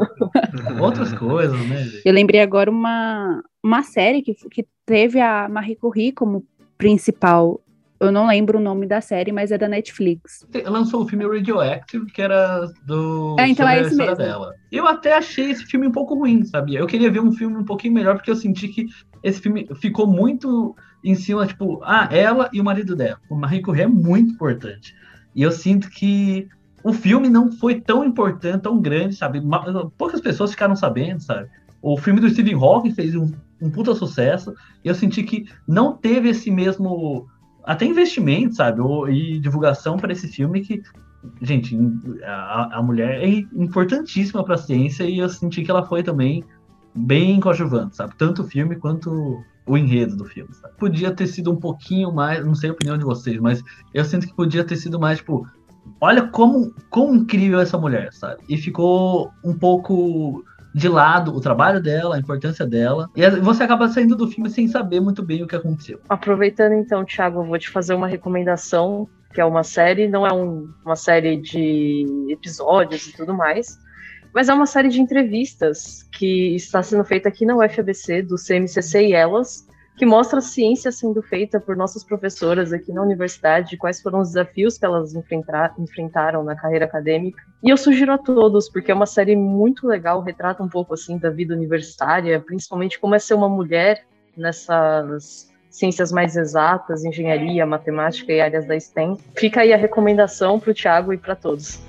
outras 0.80 1.12
coisas, 1.12 1.58
né? 1.68 1.85
Eu 2.04 2.14
lembrei 2.14 2.40
agora 2.40 2.70
uma 2.70 3.42
uma 3.62 3.82
série 3.82 4.22
que, 4.22 4.35
que 4.35 4.66
teve 4.85 5.20
a 5.20 5.48
Marie 5.48 5.76
Curie 5.76 6.11
como 6.11 6.44
principal 6.82 7.61
eu 8.03 8.12
não 8.12 8.27
lembro 8.27 8.59
o 8.59 8.61
nome 8.61 8.87
da 8.87 9.01
série, 9.01 9.31
mas 9.31 9.53
é 9.53 9.59
da 9.59 9.69
Netflix. 9.69 10.47
Lançou 10.67 11.03
o 11.03 11.09
filme 11.09 11.25
Radioactive, 11.25 12.07
que 12.07 12.21
era 12.21 12.67
do. 12.85 13.37
É, 13.38 13.49
então 13.49 13.69
é 13.69 13.81
esse 13.81 13.95
mesmo. 13.95 14.17
dela. 14.17 14.55
Eu 14.71 14.87
até 14.87 15.17
achei 15.17 15.51
esse 15.51 15.65
filme 15.65 15.87
um 15.87 15.93
pouco 15.93 16.15
ruim, 16.15 16.45
sabia? 16.45 16.81
Eu 16.81 16.87
queria 16.87 17.11
ver 17.11 17.21
um 17.21 17.33
filme 17.33 17.57
um 17.57 17.65
pouquinho 17.65 17.95
melhor, 17.95 18.17
porque 18.17 18.31
eu 18.31 18.37
senti 18.37 18.69
que 18.69 18.87
esse 19.23 19.41
filme 19.41 19.69
ficou 19.81 20.07
muito 20.07 20.75
em 21.05 21.15
cima, 21.15 21.47
tipo, 21.47 21.81
ah, 21.85 22.09
ela 22.11 22.51
e 22.53 22.61
o 22.61 22.65
marido 22.65 22.97
dela. 22.97 23.19
O 23.31 23.37
Marie 23.37 23.62
Curie 23.62 23.83
é 23.83 23.87
muito 23.87 24.33
importante. 24.33 24.95
E 25.35 25.43
eu 25.43 25.53
sinto 25.53 25.88
que 25.88 26.49
o 26.83 26.93
filme 26.93 27.29
não 27.29 27.53
foi 27.53 27.81
tão 27.81 28.05
importante, 28.05 28.62
tão 28.62 28.81
grande, 28.81 29.15
sabe? 29.15 29.41
Poucas 29.97 30.21
pessoas 30.21 30.51
ficaram 30.51 30.75
sabendo, 30.75 31.23
sabe? 31.23 31.49
O 31.81 31.97
filme 31.97 32.21
do 32.21 32.29
Stephen 32.29 32.55
Hawking 32.55 32.95
fez 32.95 33.15
um, 33.15 33.31
um 33.61 33.71
puta 33.71 33.95
sucesso, 33.95 34.55
e 34.85 34.88
eu 34.88 34.95
senti 34.95 35.23
que 35.23 35.47
não 35.67 35.97
teve 35.97 36.29
esse 36.29 36.51
mesmo 36.51 37.29
até 37.64 37.85
investimento, 37.85 38.55
sabe? 38.55 38.81
Ou, 38.81 39.09
e 39.09 39.38
divulgação 39.38 39.96
para 39.96 40.12
esse 40.12 40.29
filme 40.29 40.61
que, 40.61 40.83
gente, 41.40 41.79
a, 42.25 42.79
a 42.79 42.83
mulher 42.83 43.22
é 43.22 43.29
importantíssima 43.55 44.44
para 44.44 44.55
a 44.55 44.59
ciência 44.59 45.05
e 45.05 45.18
eu 45.18 45.29
senti 45.29 45.62
que 45.62 45.70
ela 45.70 45.87
foi 45.87 46.03
também 46.03 46.44
bem 46.94 47.40
coadjuvante, 47.40 47.96
sabe? 47.96 48.14
Tanto 48.16 48.42
o 48.42 48.46
filme 48.46 48.77
quanto 48.77 49.42
o 49.66 49.79
enredo 49.79 50.16
do 50.16 50.25
filme, 50.25 50.53
sabe? 50.55 50.75
Podia 50.77 51.12
ter 51.12 51.27
sido 51.27 51.53
um 51.53 51.57
pouquinho 51.57 52.12
mais, 52.12 52.44
não 52.44 52.55
sei 52.55 52.70
a 52.70 52.72
opinião 52.72 52.98
de 52.98 53.05
vocês, 53.05 53.38
mas 53.38 53.62
eu 53.94 54.05
sinto 54.05 54.27
que 54.27 54.35
podia 54.35 54.64
ter 54.64 54.77
sido 54.77 54.98
mais, 54.98 55.18
tipo, 55.18 55.46
olha 56.01 56.29
como, 56.29 56.75
como 56.90 57.14
incrível 57.14 57.61
essa 57.61 57.79
mulher, 57.79 58.12
sabe? 58.12 58.42
E 58.48 58.57
ficou 58.57 59.31
um 59.44 59.55
pouco 59.55 60.44
de 60.74 60.88
lado 60.88 61.35
o 61.35 61.40
trabalho 61.40 61.80
dela, 61.80 62.16
a 62.16 62.18
importância 62.18 62.66
dela, 62.66 63.11
e 63.14 63.28
você 63.40 63.62
acaba 63.62 63.88
saindo 63.88 64.16
do 64.16 64.28
filme 64.28 64.48
sem 64.48 64.66
saber 64.68 65.00
muito 65.00 65.22
bem 65.22 65.42
o 65.42 65.46
que 65.46 65.56
aconteceu. 65.56 66.00
Aproveitando 66.08 66.72
então, 66.72 67.04
Thiago, 67.04 67.40
eu 67.40 67.44
vou 67.44 67.58
te 67.58 67.68
fazer 67.68 67.94
uma 67.94 68.06
recomendação, 68.06 69.08
que 69.35 69.40
é 69.40 69.44
uma 69.44 69.62
série, 69.62 70.08
não 70.08 70.26
é 70.26 70.32
um- 70.32 70.68
uma 70.85 70.96
série 70.96 71.37
de 71.37 72.06
episódios 72.30 73.06
e 73.06 73.16
tudo 73.16 73.35
mais, 73.35 73.78
mas 74.35 74.48
é 74.48 74.54
uma 74.54 74.66
série 74.66 74.88
de 74.88 75.00
entrevistas 75.00 76.08
que 76.12 76.56
está 76.56 76.82
sendo 76.82 77.04
feita 77.04 77.28
aqui 77.28 77.44
na 77.44 77.56
UFABC, 77.56 78.22
do 78.22 78.38
CMCC 78.38 79.08
e 79.08 79.12
Elas, 79.12 79.66
que 79.96 80.07
mostra 80.07 80.38
a 80.38 80.42
ciência 80.42 80.90
sendo 80.90 81.22
feita 81.22 81.61
por 81.61 81.76
nossas 81.76 82.02
professoras 82.02 82.72
aqui 82.72 82.92
na 82.92 83.02
universidade, 83.02 83.76
quais 83.76 84.00
foram 84.00 84.20
os 84.20 84.28
desafios 84.28 84.78
que 84.78 84.85
elas 84.85 85.14
enfrentar- 85.14 85.74
enfrentaram 85.78 86.42
na 86.42 86.57
carreira 86.57 86.87
acadêmica. 86.87 87.42
E 87.62 87.70
eu 87.70 87.76
sugiro 87.76 88.12
a 88.12 88.18
todos, 88.18 88.68
porque 88.68 88.90
é 88.90 88.94
uma 88.94 89.07
série 89.07 89.37
muito 89.37 89.87
legal, 89.87 90.22
retrata 90.22 90.62
um 90.62 90.68
pouco 90.68 90.94
assim 90.94 91.18
da 91.18 91.31
vida 91.31 91.55
universitária, 91.55 92.40
principalmente 92.40 92.98
como 92.98 93.14
é 93.14 93.18
ser 93.18 93.35
uma 93.35 93.48
mulher 93.48 94.05
nessas 94.37 95.50
ciências 95.70 96.12
mais 96.12 96.37
exatas, 96.37 97.05
engenharia, 97.05 97.64
matemática 97.64 98.33
e 98.33 98.40
áreas 98.40 98.66
da 98.66 98.78
STEM. 98.78 99.16
Fica 99.37 99.61
aí 99.61 99.72
a 99.72 99.76
recomendação 99.76 100.59
para 100.59 100.70
o 100.70 100.74
Thiago 100.74 101.12
e 101.12 101.18
para 101.18 101.35
todos. 101.35 101.81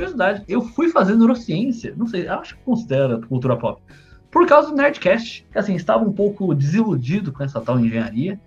Curiosidade, 0.00 0.42
eu 0.48 0.62
fui 0.62 0.88
fazer 0.88 1.14
neurociência, 1.14 1.94
não 1.96 2.06
sei, 2.06 2.26
acho 2.26 2.56
que 2.56 2.62
considera 2.64 3.20
cultura 3.20 3.56
pop, 3.56 3.82
por 4.30 4.46
causa 4.46 4.70
do 4.70 4.76
Nerdcast. 4.76 5.46
que, 5.50 5.58
Assim, 5.58 5.74
estava 5.74 6.04
um 6.04 6.12
pouco 6.12 6.54
desiludido 6.54 7.32
com 7.32 7.44
essa 7.44 7.60
tal 7.60 7.78
engenharia. 7.78 8.40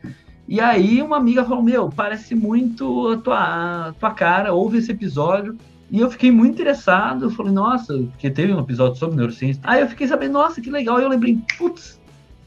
E 0.47 0.59
aí 0.59 1.01
uma 1.01 1.17
amiga 1.17 1.43
falou, 1.43 1.63
meu, 1.63 1.89
parece 1.89 2.35
muito 2.35 3.09
a 3.09 3.17
tua, 3.17 3.87
a 3.89 3.93
tua 3.93 4.11
cara, 4.11 4.53
ouve 4.53 4.77
esse 4.77 4.91
episódio. 4.91 5.57
E 5.91 5.99
eu 5.99 6.09
fiquei 6.09 6.31
muito 6.31 6.53
interessado, 6.53 7.25
eu 7.25 7.29
falei, 7.29 7.51
nossa, 7.51 7.93
porque 7.93 8.29
teve 8.29 8.53
um 8.53 8.59
episódio 8.59 8.97
sobre 8.97 9.15
neurociência. 9.15 9.61
Aí 9.63 9.81
eu 9.81 9.87
fiquei 9.87 10.07
sabendo, 10.07 10.33
nossa, 10.33 10.59
que 10.59 10.71
legal. 10.71 10.99
E 10.99 11.03
eu 11.03 11.09
lembrei, 11.09 11.37
putz, 11.57 11.99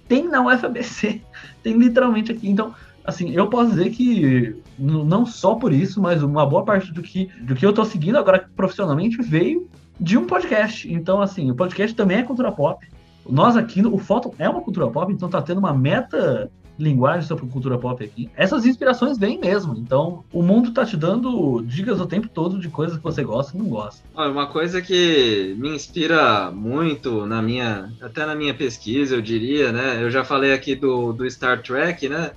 tem 0.08 0.26
na 0.28 0.42
UFABC, 0.42 1.22
tem 1.62 1.74
literalmente 1.78 2.32
aqui. 2.32 2.48
Então, 2.48 2.74
assim, 3.04 3.30
eu 3.30 3.46
posso 3.48 3.70
dizer 3.70 3.90
que 3.90 4.56
não 4.78 5.24
só 5.24 5.54
por 5.54 5.72
isso, 5.72 6.00
mas 6.00 6.22
uma 6.22 6.46
boa 6.46 6.64
parte 6.64 6.92
do 6.92 7.02
que, 7.02 7.30
do 7.40 7.54
que 7.54 7.64
eu 7.64 7.72
tô 7.72 7.84
seguindo 7.84 8.16
agora 8.16 8.48
profissionalmente 8.54 9.20
veio 9.22 9.68
de 10.00 10.18
um 10.18 10.26
podcast. 10.26 10.90
Então, 10.92 11.20
assim, 11.20 11.50
o 11.50 11.54
podcast 11.54 11.94
também 11.94 12.18
é 12.18 12.22
cultura 12.22 12.52
pop. 12.52 12.86
Nós 13.28 13.56
aqui, 13.56 13.84
o 13.84 13.98
Fóton 13.98 14.34
é 14.38 14.48
uma 14.48 14.60
cultura 14.60 14.88
pop, 14.88 15.12
então 15.12 15.28
tá 15.28 15.42
tendo 15.42 15.58
uma 15.58 15.72
meta 15.72 16.50
linguagem 16.78 17.26
sobre 17.26 17.46
cultura 17.46 17.78
pop 17.78 18.04
aqui. 18.04 18.30
Essas 18.36 18.66
inspirações 18.66 19.18
vêm 19.18 19.38
mesmo. 19.38 19.74
Então, 19.76 20.24
o 20.32 20.42
mundo 20.42 20.72
tá 20.72 20.84
te 20.84 20.96
dando 20.96 21.62
dicas 21.62 22.00
o 22.00 22.06
tempo 22.06 22.28
todo 22.28 22.58
de 22.58 22.68
coisas 22.68 22.98
que 22.98 23.02
você 23.02 23.24
gosta 23.24 23.56
e 23.56 23.58
não 23.58 23.68
gosta. 23.68 24.02
Olha, 24.14 24.30
uma 24.30 24.46
coisa 24.46 24.80
que 24.82 25.56
me 25.58 25.70
inspira 25.70 26.50
muito 26.50 27.26
na 27.26 27.40
minha, 27.40 27.92
até 28.00 28.26
na 28.26 28.34
minha 28.34 28.54
pesquisa, 28.54 29.14
eu 29.14 29.22
diria, 29.22 29.72
né? 29.72 30.02
Eu 30.02 30.10
já 30.10 30.22
falei 30.22 30.52
aqui 30.52 30.74
do, 30.74 31.12
do 31.12 31.28
Star 31.30 31.62
Trek, 31.62 32.08
né? 32.08 32.32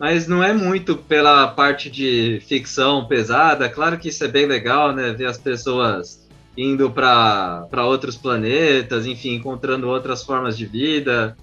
Mas 0.00 0.26
não 0.26 0.42
é 0.42 0.54
muito 0.54 0.96
pela 0.96 1.46
parte 1.48 1.90
de 1.90 2.40
ficção 2.48 3.04
pesada. 3.04 3.68
Claro 3.68 3.98
que 3.98 4.08
isso 4.08 4.24
é 4.24 4.28
bem 4.28 4.46
legal, 4.46 4.94
né? 4.94 5.12
Ver 5.12 5.26
as 5.26 5.36
pessoas 5.36 6.26
indo 6.56 6.90
para 6.90 7.68
outros 7.84 8.16
planetas, 8.16 9.04
enfim, 9.04 9.34
encontrando 9.34 9.86
outras 9.86 10.24
formas 10.24 10.56
de 10.56 10.64
vida. 10.64 11.36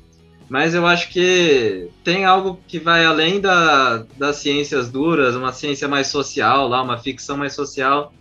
Mas 0.50 0.74
eu 0.74 0.88
acho 0.88 1.10
que 1.10 1.88
tem 2.04 2.26
algo 2.26 2.60
que 2.68 2.80
vai 2.80 3.06
além 3.06 3.40
da, 3.40 4.04
das 4.18 4.38
ciências 4.38 4.90
duras, 4.90 5.36
uma 5.36 5.54
ciência 5.54 5.88
mais 5.88 6.08
social, 6.08 6.68
lá, 6.68 6.82
uma 6.82 6.98
ficção 6.98 7.38
mais 7.38 7.54
social, 7.54 8.12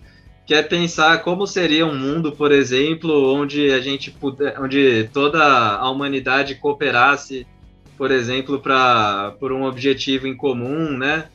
que 0.47 0.53
é 0.53 0.63
pensar 0.63 1.23
como 1.23 1.47
seria 1.47 1.87
um 1.87 1.97
mundo, 1.97 2.31
por 2.33 2.53
exemplo, 2.53 3.33
onde 3.35 3.73
a 3.73 3.81
gente 3.81 4.11
puder, 4.11 4.61
onde 4.61 5.09
toda 5.15 5.43
a 5.43 5.89
humanidade 5.89 6.57
cooperasse, 6.57 7.47
por 7.97 8.11
exemplo, 8.11 8.61
para 8.61 9.35
por 9.41 9.53
um 9.53 9.65
objetivo 9.65 10.27
em 10.27 10.37
comum, 10.37 10.97
né? 10.97 11.29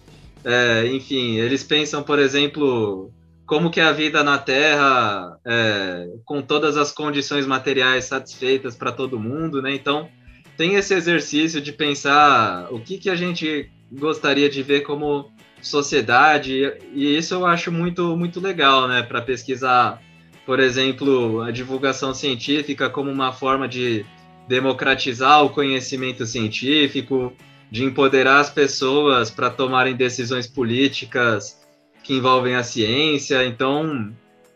É, 0.43 0.87
enfim, 0.87 1.37
eles 1.37 1.63
pensam, 1.63 2.01
por 2.03 2.19
exemplo, 2.19 3.11
como 3.45 3.69
que 3.69 3.79
é 3.79 3.83
a 3.83 3.91
vida 3.91 4.23
na 4.23 4.37
Terra, 4.37 5.37
é, 5.45 6.07
com 6.25 6.41
todas 6.41 6.77
as 6.77 6.91
condições 6.91 7.45
materiais 7.45 8.05
satisfeitas 8.05 8.75
para 8.75 8.91
todo 8.91 9.19
mundo, 9.19 9.61
né? 9.61 9.73
Então 9.73 10.09
tem 10.57 10.75
esse 10.75 10.93
exercício 10.93 11.59
de 11.59 11.71
pensar 11.71 12.67
o 12.71 12.79
que, 12.79 12.97
que 12.97 13.09
a 13.09 13.15
gente 13.15 13.69
gostaria 13.91 14.49
de 14.49 14.61
ver 14.63 14.81
como 14.81 15.31
sociedade, 15.61 16.73
e 16.93 17.17
isso 17.17 17.33
eu 17.33 17.45
acho 17.45 17.71
muito, 17.71 18.15
muito 18.15 18.39
legal, 18.39 18.87
né, 18.87 19.03
para 19.03 19.21
pesquisar, 19.21 20.01
por 20.45 20.59
exemplo, 20.59 21.41
a 21.41 21.51
divulgação 21.51 22.13
científica 22.13 22.89
como 22.89 23.11
uma 23.11 23.31
forma 23.31 23.67
de 23.67 24.05
democratizar 24.47 25.43
o 25.43 25.49
conhecimento 25.49 26.25
científico, 26.25 27.33
de 27.71 27.85
empoderar 27.85 28.39
as 28.39 28.49
pessoas 28.49 29.31
para 29.31 29.49
tomarem 29.49 29.95
decisões 29.95 30.45
políticas 30.45 31.61
que 32.03 32.15
envolvem 32.15 32.55
a 32.55 32.63
ciência. 32.63 33.45
Então, 33.45 34.13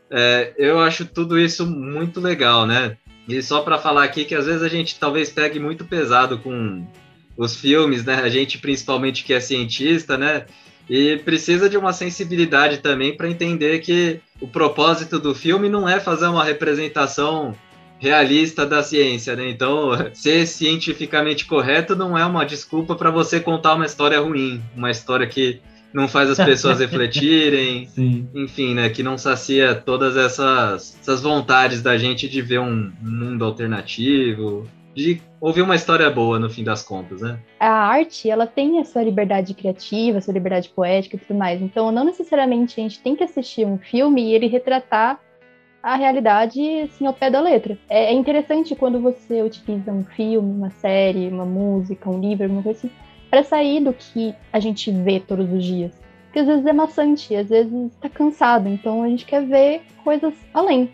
é, 0.09 0.53
eu 0.57 0.79
acho 0.79 1.05
tudo 1.05 1.39
isso 1.39 1.65
muito 1.65 2.19
legal, 2.19 2.65
né? 2.65 2.97
E 3.27 3.41
só 3.41 3.61
para 3.61 3.79
falar 3.79 4.03
aqui 4.03 4.25
que 4.25 4.35
às 4.35 4.45
vezes 4.45 4.61
a 4.61 4.67
gente 4.67 4.99
talvez 4.99 5.29
pegue 5.29 5.59
muito 5.59 5.85
pesado 5.85 6.37
com 6.39 6.85
os 7.37 7.55
filmes, 7.55 8.03
né? 8.03 8.15
A 8.15 8.29
gente 8.29 8.57
principalmente 8.57 9.23
que 9.23 9.33
é 9.33 9.39
cientista, 9.39 10.17
né? 10.17 10.45
E 10.89 11.17
precisa 11.17 11.67
de 11.67 11.77
uma 11.77 11.93
sensibilidade 11.93 12.77
também 12.77 13.15
para 13.15 13.29
entender 13.29 13.79
que 13.79 14.19
o 14.39 14.47
propósito 14.47 15.19
do 15.19 15.33
filme 15.33 15.67
não 15.67 15.89
é 15.89 15.99
fazer 15.99 16.27
uma 16.27 16.43
representação 16.43 17.55
realista 17.99 18.65
da 18.65 18.83
ciência, 18.83 19.35
né? 19.35 19.49
Então, 19.49 19.91
ser 20.13 20.45
cientificamente 20.45 21.45
correto 21.45 21.95
não 21.95 22.17
é 22.17 22.25
uma 22.25 22.45
desculpa 22.45 22.95
para 22.95 23.09
você 23.09 23.39
contar 23.39 23.75
uma 23.75 23.85
história 23.85 24.19
ruim, 24.19 24.61
uma 24.75 24.91
história 24.91 25.25
que 25.27 25.61
não 25.93 26.07
faz 26.07 26.29
as 26.29 26.37
pessoas 26.37 26.79
refletirem, 26.81 27.87
Sim. 27.87 28.27
enfim, 28.35 28.73
né, 28.73 28.89
que 28.89 29.01
não 29.01 29.17
sacia 29.17 29.73
todas 29.73 30.17
essas, 30.17 30.97
essas 30.99 31.21
vontades 31.21 31.81
da 31.81 31.97
gente 31.97 32.27
de 32.27 32.41
ver 32.41 32.59
um 32.59 32.91
mundo 33.01 33.45
alternativo, 33.45 34.67
de 34.93 35.21
ouvir 35.39 35.61
uma 35.61 35.75
história 35.75 36.09
boa 36.09 36.39
no 36.39 36.49
fim 36.49 36.63
das 36.63 36.81
contas, 36.81 37.21
né? 37.21 37.39
a 37.59 37.69
arte, 37.69 38.29
ela 38.29 38.47
tem 38.47 38.79
a 38.79 38.85
sua 38.85 39.03
liberdade 39.03 39.53
criativa, 39.53 40.17
a 40.17 40.21
sua 40.21 40.33
liberdade 40.33 40.69
poética 40.69 41.15
e 41.15 41.19
tudo 41.19 41.37
mais. 41.37 41.61
Então, 41.61 41.91
não 41.91 42.03
necessariamente 42.03 42.79
a 42.79 42.83
gente 42.83 42.99
tem 42.99 43.15
que 43.15 43.23
assistir 43.23 43.65
um 43.65 43.77
filme 43.77 44.21
e 44.21 44.33
ele 44.33 44.47
retratar 44.47 45.19
a 45.85 45.95
realidade 45.95 46.59
assim 46.81 47.05
ao 47.05 47.13
pé 47.13 47.29
da 47.29 47.39
letra. 47.39 47.77
É, 47.87 48.05
é 48.05 48.13
interessante 48.13 48.75
quando 48.75 48.99
você 48.99 49.43
utiliza 49.43 49.91
um 49.91 50.03
filme, 50.03 50.51
uma 50.51 50.71
série, 50.71 51.27
uma 51.27 51.45
música, 51.45 52.09
um 52.09 52.19
livro, 52.19 52.45
alguma 52.45 52.63
coisa 52.63 52.79
assim, 52.79 52.91
para 53.29 53.43
sair 53.43 53.83
do 53.83 53.93
que 53.93 54.33
a 54.51 54.59
gente 54.59 54.89
vê 54.89 55.19
todos 55.19 55.53
os 55.53 55.63
dias. 55.63 55.91
Porque 56.25 56.39
às 56.39 56.47
vezes 56.47 56.65
é 56.65 56.73
maçante, 56.73 57.35
às 57.35 57.49
vezes 57.49 57.95
tá 58.01 58.09
cansado, 58.09 58.67
então 58.67 59.03
a 59.03 59.07
gente 59.07 59.25
quer 59.25 59.45
ver 59.45 59.83
coisas 60.03 60.33
além. 60.51 60.89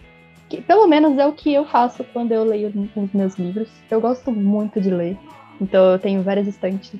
Que, 0.49 0.61
pelo 0.61 0.85
menos 0.87 1.17
é 1.17 1.25
o 1.25 1.31
que 1.31 1.53
eu 1.53 1.63
faço 1.63 2.03
quando 2.11 2.33
eu 2.33 2.43
leio 2.43 2.67
os 2.93 3.13
meus 3.13 3.35
livros. 3.39 3.69
Eu 3.89 4.01
gosto 4.01 4.29
muito 4.29 4.81
de 4.81 4.89
ler. 4.89 5.17
Então 5.61 5.85
eu 5.85 5.99
tenho 5.99 6.21
várias 6.21 6.47
estantes 6.47 6.99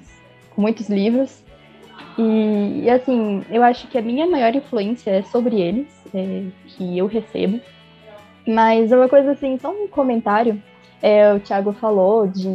com 0.55 0.61
muitos 0.61 0.87
livros. 0.87 1.43
E, 2.17 2.83
e, 2.83 2.89
assim, 2.89 3.43
eu 3.49 3.61
acho 3.63 3.87
que 3.87 3.97
a 3.97 4.01
minha 4.01 4.25
maior 4.27 4.55
influência 4.55 5.11
é 5.11 5.21
sobre 5.23 5.59
eles, 5.59 5.87
é, 6.13 6.45
que 6.67 6.97
eu 6.97 7.05
recebo. 7.05 7.59
Mas 8.47 8.91
uma 8.91 9.07
coisa 9.07 9.31
assim, 9.31 9.57
só 9.59 9.69
um 9.71 9.87
comentário. 9.87 10.61
É, 11.01 11.33
o 11.33 11.39
Thiago 11.39 11.71
falou 11.73 12.27
de 12.27 12.47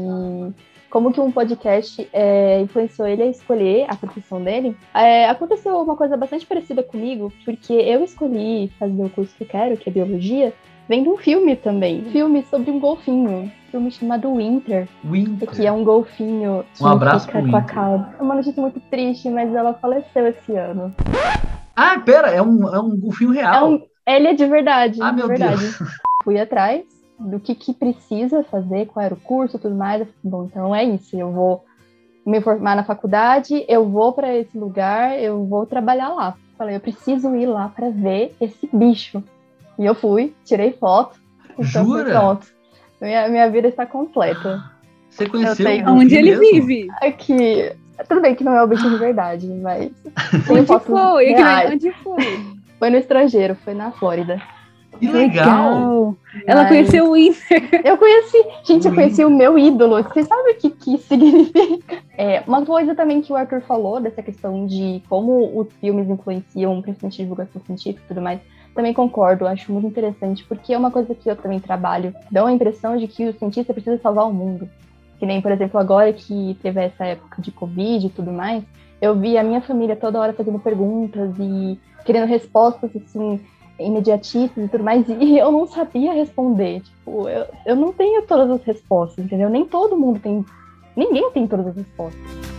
como 0.88 1.12
que 1.12 1.20
um 1.20 1.30
podcast 1.32 2.08
é, 2.12 2.60
influenciou 2.60 3.06
ele 3.08 3.22
a 3.22 3.26
escolher 3.26 3.86
a 3.88 3.96
profissão 3.96 4.42
dele. 4.42 4.76
É, 4.94 5.28
aconteceu 5.28 5.76
uma 5.80 5.96
coisa 5.96 6.16
bastante 6.16 6.46
parecida 6.46 6.82
comigo, 6.82 7.32
porque 7.44 7.72
eu 7.72 8.02
escolhi 8.04 8.72
fazer 8.78 9.02
o 9.04 9.10
curso 9.10 9.34
que 9.36 9.44
eu 9.44 9.48
quero, 9.48 9.76
que 9.76 9.88
é 9.90 9.92
biologia, 9.92 10.54
vendo 10.88 11.12
um 11.12 11.16
filme 11.16 11.56
também. 11.56 12.02
Um 12.06 12.10
filme 12.12 12.42
sobre 12.44 12.70
um 12.70 12.78
golfinho. 12.78 13.30
Um 13.30 13.50
filme 13.70 13.90
chamado 13.90 14.34
Winter, 14.34 14.88
Winter. 15.04 15.50
que 15.50 15.66
é 15.66 15.72
um 15.72 15.84
golfinho 15.84 16.64
que 16.72 16.82
Um 16.82 16.86
abraço 16.86 17.26
fica 17.26 17.42
com 17.42 17.56
a 17.56 17.62
cauda. 17.62 18.14
É 18.18 18.22
uma 18.22 18.36
notícia 18.36 18.62
muito 18.62 18.80
triste, 18.88 19.28
mas 19.28 19.52
ela 19.54 19.74
faleceu 19.74 20.26
esse 20.28 20.52
ano. 20.54 20.94
Ah, 21.74 21.98
pera, 21.98 22.28
é 22.30 22.40
um, 22.40 22.72
é 22.74 22.80
um 22.80 22.96
golfinho 22.98 23.32
É 23.34 23.42
real. 23.42 23.70
um, 23.72 23.82
ele 24.06 24.28
é 24.28 24.34
de 24.34 24.46
verdade. 24.46 25.02
Ah, 25.02 25.10
de 25.10 25.16
meu 25.16 25.28
verdade. 25.28 25.60
Deus. 25.60 25.78
Fui 26.24 26.38
atrás 26.40 26.82
do 27.18 27.38
que, 27.40 27.54
que 27.54 27.72
precisa 27.72 28.42
fazer, 28.44 28.86
qual 28.86 29.04
era 29.04 29.14
o 29.14 29.20
curso 29.20 29.56
e 29.56 29.60
tudo 29.60 29.74
mais. 29.74 30.00
Eu 30.00 30.06
falei, 30.06 30.18
Bom, 30.24 30.44
então 30.44 30.74
é 30.74 30.84
isso. 30.84 31.16
Eu 31.16 31.30
vou 31.32 31.64
me 32.24 32.40
formar 32.40 32.74
na 32.74 32.84
faculdade, 32.84 33.64
eu 33.68 33.88
vou 33.88 34.12
para 34.12 34.34
esse 34.34 34.56
lugar, 34.58 35.18
eu 35.18 35.44
vou 35.46 35.64
trabalhar 35.66 36.08
lá. 36.08 36.34
Falei, 36.58 36.74
eu 36.76 36.80
preciso 36.80 37.34
ir 37.36 37.46
lá 37.46 37.68
para 37.68 37.90
ver 37.90 38.34
esse 38.40 38.68
bicho. 38.72 39.22
E 39.78 39.84
eu 39.84 39.94
fui, 39.94 40.34
tirei 40.44 40.72
foto. 40.72 41.18
Então 41.58 41.84
Jura? 41.84 42.04
pronto. 42.04 42.46
Minha, 43.00 43.28
minha 43.28 43.50
vida 43.50 43.68
está 43.68 43.86
completa. 43.86 44.60
Você 45.10 45.26
conheceu 45.28 45.66
Eu 45.68 45.76
tenho- 45.76 45.90
Onde 45.90 46.16
ele 46.16 46.36
mesmo? 46.36 46.66
vive? 46.66 46.88
Aqui, 47.00 47.72
tudo 48.08 48.20
bem 48.20 48.34
que 48.34 48.42
não 48.44 48.54
é 48.56 48.62
o 48.62 48.66
bicho 48.66 48.88
de 48.90 48.96
verdade, 48.96 49.46
mas 49.46 49.90
Onde 50.50 50.78
foi? 50.84 51.26
Reais. 51.26 51.70
Onde 51.72 51.92
foi? 52.02 52.55
Foi 52.78 52.90
no 52.90 52.96
estrangeiro, 52.96 53.54
foi 53.54 53.74
na 53.74 53.90
Flórida. 53.92 54.40
Que 54.98 55.08
legal. 55.08 56.16
Ela 56.46 56.62
Mas- 56.62 56.68
conheceu 56.68 57.04
o 57.10 57.12
Winter. 57.12 57.82
Eu 57.84 57.98
conheci, 57.98 58.42
gente, 58.64 58.86
eu 58.86 58.90
Ui. 58.92 58.96
conheci 58.96 59.24
o 59.24 59.30
meu 59.30 59.58
ídolo. 59.58 60.02
Você 60.02 60.22
sabe 60.24 60.52
o 60.52 60.54
que, 60.56 60.70
que 60.70 60.94
isso 60.94 61.08
significa? 61.08 61.96
É, 62.18 62.42
uma 62.46 62.64
coisa 62.64 62.94
também 62.94 63.20
que 63.20 63.30
o 63.30 63.36
Arthur 63.36 63.60
falou 63.60 64.00
dessa 64.00 64.22
questão 64.22 64.64
de 64.66 65.02
como 65.06 65.60
os 65.60 65.70
filmes 65.74 66.08
influenciam, 66.08 66.80
principalmente 66.80 67.18
divulgação 67.18 67.60
científica 67.66 68.00
e 68.02 68.08
tudo 68.08 68.22
mais. 68.22 68.40
Também 68.74 68.94
concordo, 68.94 69.46
acho 69.46 69.70
muito 69.70 69.86
interessante, 69.88 70.42
porque 70.44 70.72
é 70.72 70.78
uma 70.78 70.90
coisa 70.90 71.14
que 71.14 71.28
eu 71.28 71.36
também 71.36 71.60
trabalho. 71.60 72.14
Dá 72.30 72.46
a 72.46 72.50
impressão 72.50 72.96
de 72.96 73.06
que 73.06 73.26
o 73.28 73.34
cientista 73.34 73.74
precisa 73.74 73.98
salvar 73.98 74.26
o 74.26 74.32
mundo. 74.32 74.66
Que 75.18 75.26
nem, 75.26 75.42
por 75.42 75.52
exemplo, 75.52 75.78
agora 75.78 76.10
que 76.10 76.56
teve 76.62 76.80
essa 76.80 77.04
época 77.04 77.42
de 77.42 77.50
Covid 77.50 78.06
e 78.06 78.10
tudo 78.10 78.32
mais, 78.32 78.64
eu 79.00 79.14
vi 79.14 79.36
a 79.36 79.42
minha 79.42 79.60
família 79.60 79.96
toda 79.96 80.18
hora 80.18 80.32
fazendo 80.32 80.58
perguntas 80.58 81.34
e 81.38 81.78
querendo 82.04 82.26
respostas, 82.26 82.90
assim, 82.96 83.40
imediatistas 83.78 84.64
e 84.64 84.68
tudo 84.68 84.84
mais, 84.84 85.06
e 85.08 85.38
eu 85.38 85.50
não 85.52 85.66
sabia 85.66 86.12
responder. 86.12 86.80
Tipo, 86.80 87.28
eu, 87.28 87.46
eu 87.66 87.76
não 87.76 87.92
tenho 87.92 88.22
todas 88.22 88.50
as 88.50 88.62
respostas, 88.64 89.24
entendeu? 89.24 89.50
Nem 89.50 89.64
todo 89.64 89.98
mundo 89.98 90.20
tem. 90.20 90.44
Ninguém 90.96 91.30
tem 91.32 91.46
todas 91.46 91.68
as 91.68 91.76
respostas. 91.76 92.55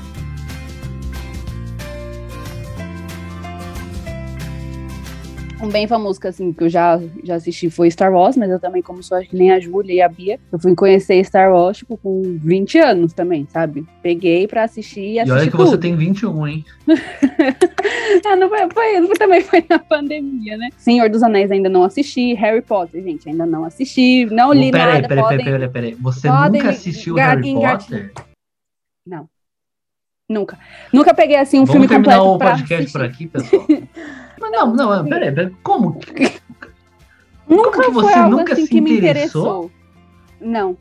Um 5.62 5.70
bem 5.70 5.88
famoso 5.88 6.20
que, 6.20 6.28
assim, 6.28 6.54
que 6.54 6.63
eu 6.63 6.70
já, 6.70 7.00
já 7.24 7.36
assisti 7.36 7.70
foi 7.70 7.89
Star 7.89 8.13
Wars, 8.13 8.38
mas 8.38 8.50
eu 8.50 8.60
também, 8.60 8.82
como 8.82 9.02
sou 9.02 9.17
acho 9.17 9.28
que 9.28 9.36
nem 9.36 9.52
a 9.52 9.60
Júlia 9.60 9.93
e 9.93 10.02
a 10.02 10.08
Bia, 10.08 10.39
eu 10.52 10.60
fui 10.60 10.76
conhecer 10.76 11.24
Star 11.26 11.52
Wars, 11.52 11.78
tipo, 11.78 11.98
com 11.98 12.22
20 12.43 12.78
anos 12.78 13.12
também, 13.12 13.48
sabe? 13.50 13.86
Peguei 14.02 14.48
pra 14.48 14.63
assistir 14.63 15.02
e 15.02 15.13
E 15.15 15.20
assisti 15.20 15.36
olha 15.39 15.46
que 15.46 15.58
tudo. 15.58 15.70
você 15.72 15.78
tem 15.78 15.96
21, 15.96 16.48
hein? 16.48 16.65
Ah, 18.26 18.36
não 18.36 18.50
foi, 18.50 18.60
foi, 18.72 19.17
também 19.17 19.41
foi 19.41 19.63
na 19.70 19.80
pandemia, 19.80 20.58
né? 20.58 20.70
Senhor 20.78 21.10
dos 21.10 21.24
Anéis 21.24 21.52
ainda 21.52 21.70
não 21.70 21.84
assisti, 21.84 22.34
Harry 22.34 22.62
Potter, 22.62 23.02
gente, 23.04 23.30
ainda 23.30 23.46
não 23.46 23.63
assisti, 23.63 24.26
não 24.26 24.52
li 24.52 24.72
peraí, 24.72 24.93
nada, 24.96 25.08
peraí, 25.08 25.24
podem... 25.24 25.38
peraí, 25.46 25.54
peraí, 25.54 25.70
peraí. 25.70 25.96
Você 25.96 26.30
nunca 26.30 26.70
assistiu 26.70 27.15
Harry. 27.15 27.54
Potter? 27.54 28.12
Nunca. 30.30 30.60
Nunca 30.91 31.13
peguei, 31.13 31.38
assim, 31.38 31.58
um 31.58 31.65
Vamos 31.65 31.72
filme 31.72 31.88
terminar 31.88 32.20
completo 32.20 32.36
o 32.36 32.38
pra 32.38 32.52
podcast 32.52 32.74
assistir. 32.76 32.91
por 32.91 33.06
aqui, 33.06 33.28
pessoal. 33.28 33.67
Mas 34.39 34.52
não, 34.52 34.73
não, 34.76 35.06
peraí, 35.08 35.32
peraí. 35.32 35.56
Como? 35.63 36.00
Nunca 37.47 37.71
Como 37.71 37.82
que 37.86 37.91
você 37.91 38.15
nunca 38.23 38.54
assim 38.54 38.63
se 38.63 38.69
que 38.69 38.82
me 38.82 38.97
interessou? 38.97 39.65
interessou. 39.65 39.71
Não. 40.41 40.78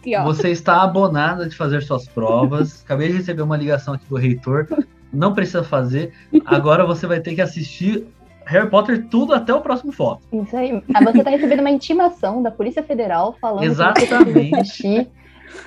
Aqui. 0.00 0.18
Você 0.24 0.50
está 0.50 0.82
abonada 0.82 1.48
de 1.48 1.56
fazer 1.56 1.80
suas 1.82 2.08
provas. 2.08 2.82
Acabei 2.84 3.08
de 3.08 3.18
receber 3.18 3.42
uma 3.42 3.56
ligação 3.56 3.94
aqui 3.94 4.04
do 4.08 4.16
reitor. 4.16 4.66
Não 5.12 5.32
precisa 5.32 5.62
fazer. 5.62 6.12
Agora 6.44 6.84
você 6.84 7.06
vai 7.06 7.20
ter 7.20 7.34
que 7.34 7.40
assistir 7.40 8.06
Harry 8.46 8.68
Potter 8.68 9.06
tudo 9.08 9.32
até 9.32 9.54
o 9.54 9.60
próximo 9.60 9.92
foto. 9.92 10.22
Isso 10.32 10.56
aí. 10.56 10.82
Ah, 10.92 11.04
você 11.04 11.22
tá 11.22 11.30
recebendo 11.30 11.60
uma 11.60 11.70
intimação 11.70 12.42
da 12.42 12.50
Polícia 12.50 12.82
Federal 12.82 13.36
falando 13.40 13.60
que 13.60 13.66
você 13.68 13.72
Exatamente. 13.72 14.32
precisa 14.32 14.56
assistir 14.60 15.08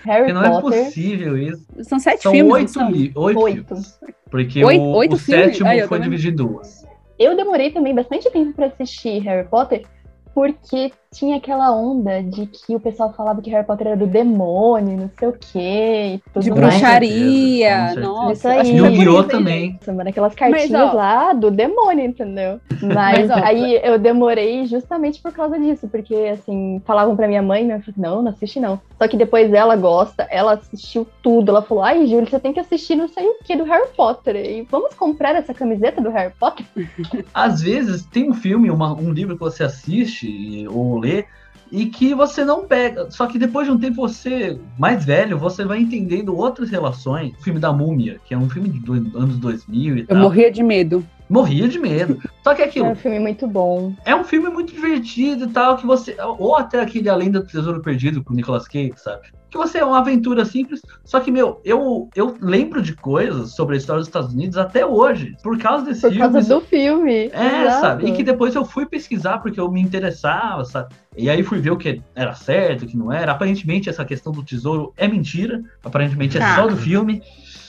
Harry 0.03 0.19
Porque 0.25 0.33
não 0.33 0.43
é 0.43 0.49
Potter. 0.61 0.83
possível 0.85 1.37
isso. 1.37 1.65
São 1.83 1.97
sete 1.99 2.23
São 2.23 2.31
filmes, 2.33 2.49
não 2.49 2.55
oito, 2.59 2.71
são? 2.71 2.91
li- 2.91 3.11
oito, 3.15 3.39
Oito. 3.39 3.65
filmes. 3.67 3.99
Porque 4.29 4.65
Oito- 4.65 4.81
o, 4.83 4.95
oito 4.97 5.15
o 5.15 5.17
filmes? 5.17 5.45
sétimo 5.57 5.69
tá 5.79 5.87
foi 5.87 5.99
dividido 5.99 6.43
em 6.43 6.45
duas. 6.47 6.84
Eu 7.17 7.35
demorei 7.35 7.71
também 7.71 7.93
bastante 7.93 8.29
tempo 8.29 8.53
pra 8.53 8.67
assistir 8.67 9.19
Harry 9.19 9.47
Potter, 9.47 9.85
porque 10.33 10.91
tinha 11.15 11.37
aquela 11.37 11.71
onda 11.75 12.21
de 12.21 12.45
que 12.45 12.75
o 12.75 12.79
pessoal 12.79 13.13
falava 13.15 13.41
que 13.41 13.49
Harry 13.49 13.65
Potter 13.65 13.87
era 13.87 13.95
do 13.97 14.05
demônio, 14.07 14.97
não 14.97 15.09
sei 15.17 15.27
o 15.29 15.33
quê, 15.33 16.15
e 16.15 16.21
tudo 16.33 16.43
De 16.43 16.51
mais. 16.51 16.61
bruxaria. 16.73 17.69
certeza, 17.69 17.85
com 17.85 17.87
certeza. 17.87 18.01
Nossa, 18.07 18.33
Isso 18.33 18.47
aí. 18.47 18.77
Yu-Gi-Oh! 18.77 19.11
isso, 19.11 19.21
hein, 19.21 19.27
também. 19.27 19.79
Mano, 19.87 20.09
aquelas 20.09 20.35
cartinhas 20.35 20.69
Mas, 20.71 20.93
lá 20.93 21.33
do 21.33 21.49
demônio, 21.51 22.05
entendeu? 22.05 22.59
Mas, 22.81 23.27
Mas, 23.27 23.29
ó, 23.31 23.35
aí 23.45 23.79
eu 23.83 23.97
demorei 23.97 24.65
justamente 24.65 25.21
por 25.21 25.31
causa 25.31 25.57
disso, 25.59 25.87
porque 25.87 26.13
assim, 26.33 26.81
falavam 26.85 27.15
pra 27.15 27.27
minha 27.27 27.41
mãe, 27.41 27.63
minha 27.63 27.77
mãe 27.77 27.83
falou, 27.83 28.15
não, 28.15 28.21
não 28.23 28.31
assiste 28.31 28.59
não. 28.59 28.79
Só 28.97 29.07
que 29.07 29.17
depois 29.17 29.51
ela 29.53 29.75
gosta, 29.75 30.27
ela 30.29 30.53
assistiu 30.53 31.07
tudo, 31.21 31.49
ela 31.49 31.61
falou, 31.61 31.83
ai, 31.83 32.05
Júlia, 32.07 32.25
você 32.25 32.39
tem 32.39 32.53
que 32.53 32.59
assistir 32.59 32.95
não 32.95 33.07
sei 33.07 33.25
o 33.27 33.35
que 33.43 33.55
do 33.55 33.63
Harry 33.63 33.87
Potter. 33.95 34.35
E 34.35 34.61
vamos 34.69 34.93
comprar 34.95 35.35
essa 35.35 35.53
camiseta 35.53 36.01
do 36.01 36.09
Harry 36.09 36.33
Potter? 36.39 36.65
Às 37.33 37.61
vezes 37.61 38.05
tem 38.05 38.29
um 38.29 38.33
filme, 38.33 38.69
uma- 38.69 38.93
um 38.93 39.11
livro 39.11 39.35
que 39.35 39.41
você 39.41 39.63
assiste 39.63 40.27
e- 40.27 40.67
ou 40.67 40.99
lê 41.05 41.25
e 41.71 41.87
que 41.87 42.13
você 42.13 42.45
não 42.45 42.67
pega. 42.67 43.09
Só 43.09 43.25
que 43.27 43.39
depois 43.39 43.67
de 43.67 43.73
um 43.73 43.77
tempo 43.79 43.95
você, 43.95 44.59
mais 44.77 45.03
velho, 45.03 45.37
você 45.37 45.65
vai 45.65 45.79
entendendo 45.79 46.35
outras 46.35 46.69
relações. 46.69 47.33
O 47.39 47.43
filme 47.43 47.59
da 47.59 47.73
Múmia, 47.73 48.19
que 48.25 48.33
é 48.33 48.37
um 48.37 48.49
filme 48.49 48.69
dos 48.69 49.15
anos 49.15 49.37
2000 49.37 49.97
e 49.97 49.99
Eu 50.01 50.07
tal. 50.07 50.17
morria 50.17 50.51
de 50.51 50.63
medo. 50.63 51.03
Morria 51.29 51.67
de 51.67 51.79
medo. 51.79 52.19
Só 52.43 52.53
que 52.53 52.61
é 52.61 52.65
É 52.65 52.67
aquilo, 52.67 52.87
um 52.89 52.95
filme 52.95 53.19
muito 53.19 53.47
bom. 53.47 53.93
é 54.05 54.15
um 54.15 54.23
filme 54.23 54.49
muito 54.49 54.73
divertido 54.73 55.45
e 55.45 55.49
tal, 55.49 55.75
que 55.77 55.85
você. 55.85 56.15
Ou 56.37 56.55
até 56.55 56.79
aquele 56.81 57.09
Além 57.09 57.31
do 57.31 57.43
Tesouro 57.45 57.81
Perdido 57.81 58.23
com 58.23 58.33
o 58.33 58.35
Nicolas 58.35 58.67
Cage, 58.67 58.93
sabe? 58.97 59.27
Que 59.49 59.57
você 59.57 59.77
é 59.77 59.85
uma 59.85 59.99
aventura 59.99 60.43
simples. 60.43 60.81
Só 61.05 61.19
que, 61.21 61.31
meu, 61.31 61.61
eu, 61.63 62.09
eu 62.15 62.35
lembro 62.41 62.81
de 62.81 62.93
coisas 62.93 63.55
sobre 63.55 63.75
a 63.75 63.77
história 63.77 63.99
dos 63.99 64.07
Estados 64.09 64.33
Unidos 64.33 64.57
até 64.57 64.85
hoje. 64.85 65.33
Por 65.41 65.57
causa 65.57 65.85
desse 65.85 66.01
Por 66.01 66.11
filme. 66.11 66.31
causa 66.33 66.47
do 66.53 66.61
filme. 66.61 67.29
É, 67.31 67.61
Exato. 67.63 67.81
sabe? 67.81 68.05
E 68.07 68.11
que 68.11 68.21
depois 68.23 68.53
eu 68.53 68.65
fui 68.65 68.85
pesquisar 68.85 69.37
porque 69.37 69.59
eu 69.59 69.71
me 69.71 69.81
interessava, 69.81 70.65
sabe? 70.65 70.93
E 71.15 71.29
aí 71.29 71.41
fui 71.41 71.59
ver 71.59 71.71
o 71.71 71.77
que 71.77 72.01
era 72.13 72.33
certo, 72.35 72.83
o 72.83 72.87
que 72.87 72.97
não 72.97 73.11
era. 73.13 73.31
Aparentemente 73.31 73.89
essa 73.89 74.03
questão 74.03 74.33
do 74.33 74.43
tesouro 74.43 74.93
é 74.97 75.07
mentira. 75.07 75.61
Aparentemente 75.83 76.35
é 76.37 76.41
Tá. 76.41 76.55
só 76.57 76.67
do 76.67 76.75
filme. 76.75 77.21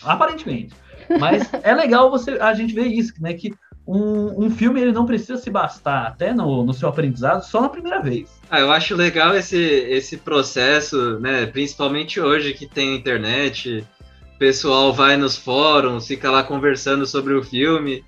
Aparentemente. 0.04 0.74
Mas 1.18 1.48
é 1.62 1.74
legal 1.74 2.10
você 2.10 2.32
a 2.32 2.52
gente 2.54 2.74
ver 2.74 2.86
isso, 2.86 3.12
né? 3.20 3.34
Que 3.34 3.54
um, 3.86 4.46
um 4.46 4.50
filme 4.50 4.80
ele 4.80 4.92
não 4.92 5.06
precisa 5.06 5.36
se 5.36 5.48
bastar 5.48 6.06
até 6.06 6.34
no, 6.34 6.64
no 6.64 6.74
seu 6.74 6.88
aprendizado 6.88 7.42
só 7.42 7.60
na 7.60 7.68
primeira 7.68 8.02
vez. 8.02 8.28
Ah, 8.50 8.60
eu 8.60 8.70
acho 8.72 8.96
legal 8.96 9.36
esse, 9.36 9.56
esse 9.56 10.16
processo, 10.16 11.20
né? 11.20 11.46
Principalmente 11.46 12.20
hoje 12.20 12.52
que 12.52 12.66
tem 12.66 12.96
internet, 12.96 13.84
o 14.34 14.38
pessoal 14.38 14.92
vai 14.92 15.16
nos 15.16 15.36
fóruns, 15.36 16.06
fica 16.06 16.30
lá 16.30 16.42
conversando 16.42 17.06
sobre 17.06 17.34
o 17.34 17.42
filme, 17.42 18.04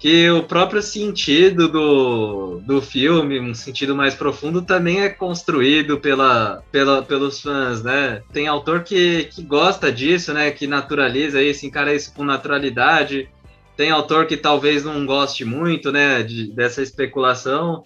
que 0.00 0.30
o 0.30 0.42
próprio 0.42 0.80
sentido 0.80 1.68
do, 1.68 2.58
do 2.60 2.80
filme, 2.80 3.38
um 3.38 3.52
sentido 3.52 3.94
mais 3.94 4.14
profundo, 4.14 4.62
também 4.62 5.02
é 5.02 5.10
construído 5.10 6.00
pela, 6.00 6.64
pela, 6.72 7.02
pelos 7.02 7.42
fãs, 7.42 7.82
né? 7.82 8.22
Tem 8.32 8.48
autor 8.48 8.82
que, 8.82 9.24
que 9.24 9.42
gosta 9.42 9.92
disso, 9.92 10.32
né? 10.32 10.50
Que 10.50 10.66
naturaliza 10.66 11.42
isso, 11.42 11.66
encara 11.66 11.94
isso 11.94 12.14
com 12.14 12.24
naturalidade. 12.24 13.28
Tem 13.76 13.90
autor 13.90 14.24
que 14.26 14.38
talvez 14.38 14.82
não 14.82 15.04
goste 15.04 15.44
muito, 15.44 15.92
né? 15.92 16.22
De, 16.22 16.50
dessa 16.50 16.80
especulação. 16.80 17.82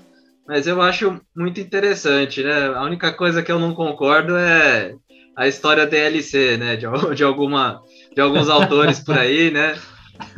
Mas 0.46 0.68
eu 0.68 0.80
acho 0.80 1.20
muito 1.36 1.60
interessante, 1.60 2.44
né? 2.44 2.68
A 2.76 2.84
única 2.84 3.12
coisa 3.12 3.42
que 3.42 3.50
eu 3.50 3.58
não 3.58 3.74
concordo 3.74 4.36
é 4.36 4.94
a 5.36 5.48
história 5.48 5.84
DLC, 5.84 6.56
né? 6.58 6.76
De, 6.76 6.86
de 7.12 7.24
alguma, 7.24 7.82
de 8.14 8.20
alguns 8.20 8.46
autores 8.48 9.00
por 9.00 9.18
aí, 9.18 9.50
né? 9.50 9.76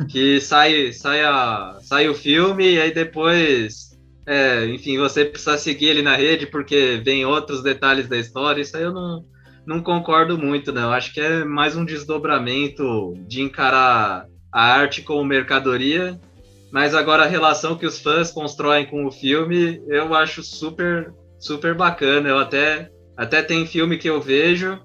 Que 0.09 0.39
sai, 0.41 0.91
sai, 0.91 1.23
a, 1.23 1.77
sai 1.81 2.09
o 2.09 2.15
filme 2.15 2.73
e 2.73 2.81
aí 2.81 2.93
depois, 2.93 3.97
é, 4.25 4.65
enfim, 4.67 4.97
você 4.97 5.25
precisa 5.25 5.57
seguir 5.57 5.87
ele 5.87 6.01
na 6.01 6.15
rede 6.15 6.47
porque 6.47 7.01
vem 7.03 7.25
outros 7.25 7.61
detalhes 7.61 8.07
da 8.07 8.17
história. 8.17 8.61
Isso 8.61 8.75
aí 8.75 8.83
eu 8.83 8.93
não, 8.93 9.25
não 9.65 9.81
concordo 9.81 10.37
muito, 10.37 10.71
não. 10.71 10.91
Acho 10.91 11.13
que 11.13 11.19
é 11.19 11.43
mais 11.43 11.75
um 11.75 11.85
desdobramento 11.85 13.13
de 13.27 13.41
encarar 13.41 14.25
a 14.51 14.63
arte 14.63 15.01
como 15.01 15.23
mercadoria 15.23 16.19
mas 16.71 16.93
agora 16.93 17.23
a 17.23 17.27
relação 17.27 17.77
que 17.77 17.85
os 17.85 17.99
fãs 17.99 18.31
constroem 18.31 18.85
com 18.85 19.05
o 19.05 19.11
filme, 19.11 19.81
eu 19.87 20.13
acho 20.13 20.43
super 20.43 21.13
super 21.39 21.75
bacana. 21.75 22.29
Eu 22.29 22.37
até, 22.37 22.89
até 23.15 23.41
tem 23.41 23.65
filme 23.65 23.97
que 23.97 24.09
eu 24.09 24.21
vejo 24.21 24.79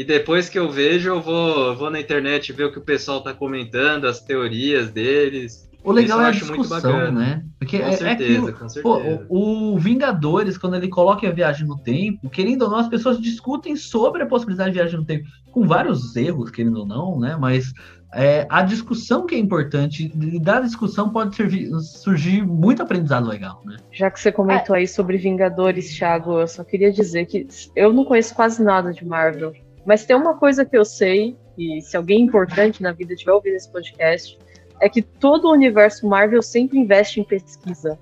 e 0.00 0.04
depois 0.04 0.48
que 0.48 0.58
eu 0.58 0.70
vejo, 0.70 1.10
eu 1.10 1.20
vou, 1.20 1.76
vou 1.76 1.90
na 1.90 2.00
internet 2.00 2.54
ver 2.54 2.64
o 2.64 2.72
que 2.72 2.78
o 2.78 2.82
pessoal 2.82 3.22
tá 3.22 3.34
comentando, 3.34 4.06
as 4.06 4.18
teorias 4.18 4.90
deles. 4.90 5.68
O 5.84 5.92
legal 5.92 6.22
é 6.22 6.24
a 6.24 6.28
acho 6.28 6.46
muito 6.46 6.62
discussão, 6.62 7.12
né? 7.12 7.44
Porque 7.58 7.78
Com 7.78 7.84
é, 7.84 7.88
é 7.88 7.92
certeza, 7.92 8.32
aquilo. 8.32 8.52
com 8.54 8.68
certeza. 8.70 8.82
Pô, 8.82 9.26
o, 9.28 9.74
o 9.74 9.78
Vingadores, 9.78 10.56
quando 10.56 10.76
ele 10.76 10.88
coloca 10.88 11.28
a 11.28 11.30
viagem 11.30 11.66
no 11.66 11.76
tempo, 11.76 12.30
querendo 12.30 12.62
ou 12.62 12.70
não, 12.70 12.78
as 12.78 12.88
pessoas 12.88 13.20
discutem 13.20 13.76
sobre 13.76 14.22
a 14.22 14.26
possibilidade 14.26 14.70
de 14.70 14.78
viagem 14.78 14.98
no 14.98 15.04
tempo, 15.04 15.28
com 15.52 15.66
vários 15.66 16.16
erros, 16.16 16.50
querendo 16.50 16.78
ou 16.78 16.86
não, 16.86 17.20
né? 17.20 17.36
Mas 17.38 17.70
é, 18.14 18.46
a 18.48 18.62
discussão 18.62 19.26
que 19.26 19.34
é 19.34 19.38
importante, 19.38 20.10
e 20.14 20.40
da 20.40 20.60
discussão 20.60 21.10
pode 21.10 21.36
servir- 21.36 21.68
surgir 21.80 22.42
muito 22.42 22.82
aprendizado 22.82 23.28
legal, 23.28 23.60
né? 23.66 23.76
Já 23.92 24.10
que 24.10 24.18
você 24.18 24.32
comentou 24.32 24.74
aí 24.74 24.88
sobre 24.88 25.18
Vingadores, 25.18 25.94
Thiago, 25.94 26.40
eu 26.40 26.48
só 26.48 26.64
queria 26.64 26.90
dizer 26.90 27.26
que 27.26 27.46
eu 27.76 27.92
não 27.92 28.06
conheço 28.06 28.34
quase 28.34 28.62
nada 28.64 28.94
de 28.94 29.04
Marvel. 29.04 29.52
Mas 29.84 30.04
tem 30.04 30.16
uma 30.16 30.36
coisa 30.36 30.64
que 30.64 30.76
eu 30.76 30.84
sei, 30.84 31.36
e 31.56 31.80
se 31.80 31.96
alguém 31.96 32.20
importante 32.20 32.82
na 32.82 32.92
vida 32.92 33.14
tiver 33.14 33.32
ouvido 33.32 33.54
esse 33.54 33.70
podcast, 33.70 34.38
é 34.80 34.88
que 34.88 35.02
todo 35.02 35.46
o 35.46 35.52
universo 35.52 36.06
Marvel 36.06 36.42
sempre 36.42 36.78
investe 36.78 37.20
em 37.20 37.24
pesquisa. 37.24 37.98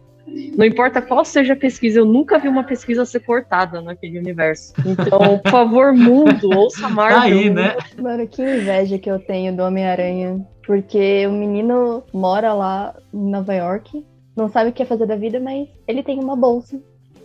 Não 0.57 0.67
importa 0.67 1.01
qual 1.01 1.25
seja 1.25 1.55
a 1.55 1.57
pesquisa, 1.57 2.01
eu 2.01 2.05
nunca 2.05 2.39
vi 2.39 2.49
uma 2.49 2.63
pesquisa 2.63 3.05
ser 3.07 3.21
cortada 3.21 3.81
naquele 3.81 4.19
universo. 4.19 4.75
Então, 4.85 5.39
por 5.39 5.51
favor, 5.51 5.95
mundo, 5.95 6.51
ouça 6.55 6.89
Marvel. 6.89 7.19
Tá 7.19 7.25
aí, 7.25 7.51
né? 7.51 7.77
Mano, 8.01 8.27
que 8.29 8.43
inveja 8.43 8.99
que 8.99 9.11
eu 9.11 9.19
tenho 9.19 9.57
do 9.57 9.63
Homem-Aranha. 9.63 10.47
Porque 10.67 11.27
o 11.27 11.33
menino 11.33 12.05
mora 12.13 12.53
lá 12.53 12.95
em 13.13 13.31
Nova 13.31 13.55
York, 13.55 14.05
não 14.37 14.51
sabe 14.51 14.69
o 14.69 14.73
que 14.73 14.83
é 14.83 14.87
fazer 14.87 15.07
da 15.07 15.17
vida, 15.17 15.41
mas 15.41 15.67
ele 15.87 16.03
tem 16.03 16.21
uma 16.21 16.37
bolsa 16.37 16.79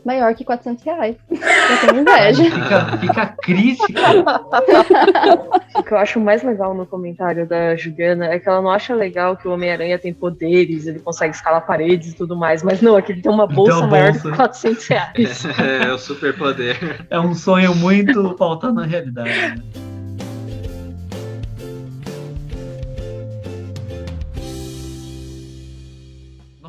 maior 0.06 0.34
que 0.36 0.44
400 0.44 0.84
reais. 0.84 1.16
Eu 1.30 1.88
tenho 1.88 2.02
inveja. 2.02 2.44
Fica, 2.44 2.98
fica 2.98 3.22
a 3.22 3.26
crítica. 3.28 4.02
O 5.76 5.84
que 5.84 5.94
eu 5.94 5.98
acho 5.98 6.20
mais 6.20 6.44
legal 6.44 6.74
no 6.74 6.86
comentário 6.86 7.48
da 7.48 7.76
Juliana 7.76 8.28
é 8.28 8.40
que 8.40 8.48
ela 8.48 8.62
não 8.62 8.70
acha 8.70 8.94
legal 8.94 9.36
que 9.38 9.48
o 9.48 9.52
Homem-Aranha 9.52 9.98
tem 9.98 10.14
poderes, 10.14 10.86
ele 10.86 11.00
consegue 11.00 11.36
escalar 11.36 11.66
paredes 11.66 12.12
e 12.12 12.16
tudo 12.16 12.36
mais, 12.36 12.64
mas 12.64 12.82
não, 12.82 12.98
é 12.98 13.02
que 13.02 13.12
ele 13.12 13.22
tem 13.22 13.32
uma 13.32 13.48
bolsa 13.48 13.80
uma 13.80 13.88
maior 13.88 14.12
bolsa. 14.12 14.30
que 14.30 14.36
400 14.36 14.88
reais. 14.88 15.44
É, 15.64 15.92
o 15.94 15.98
superpoder. 15.98 17.06
É 17.10 17.20
um 17.20 17.34
sonho 17.34 17.74
muito 17.76 18.36
faltando 18.38 18.82
na 18.82 18.86
realidade. 18.86 19.30
Né? 19.30 19.93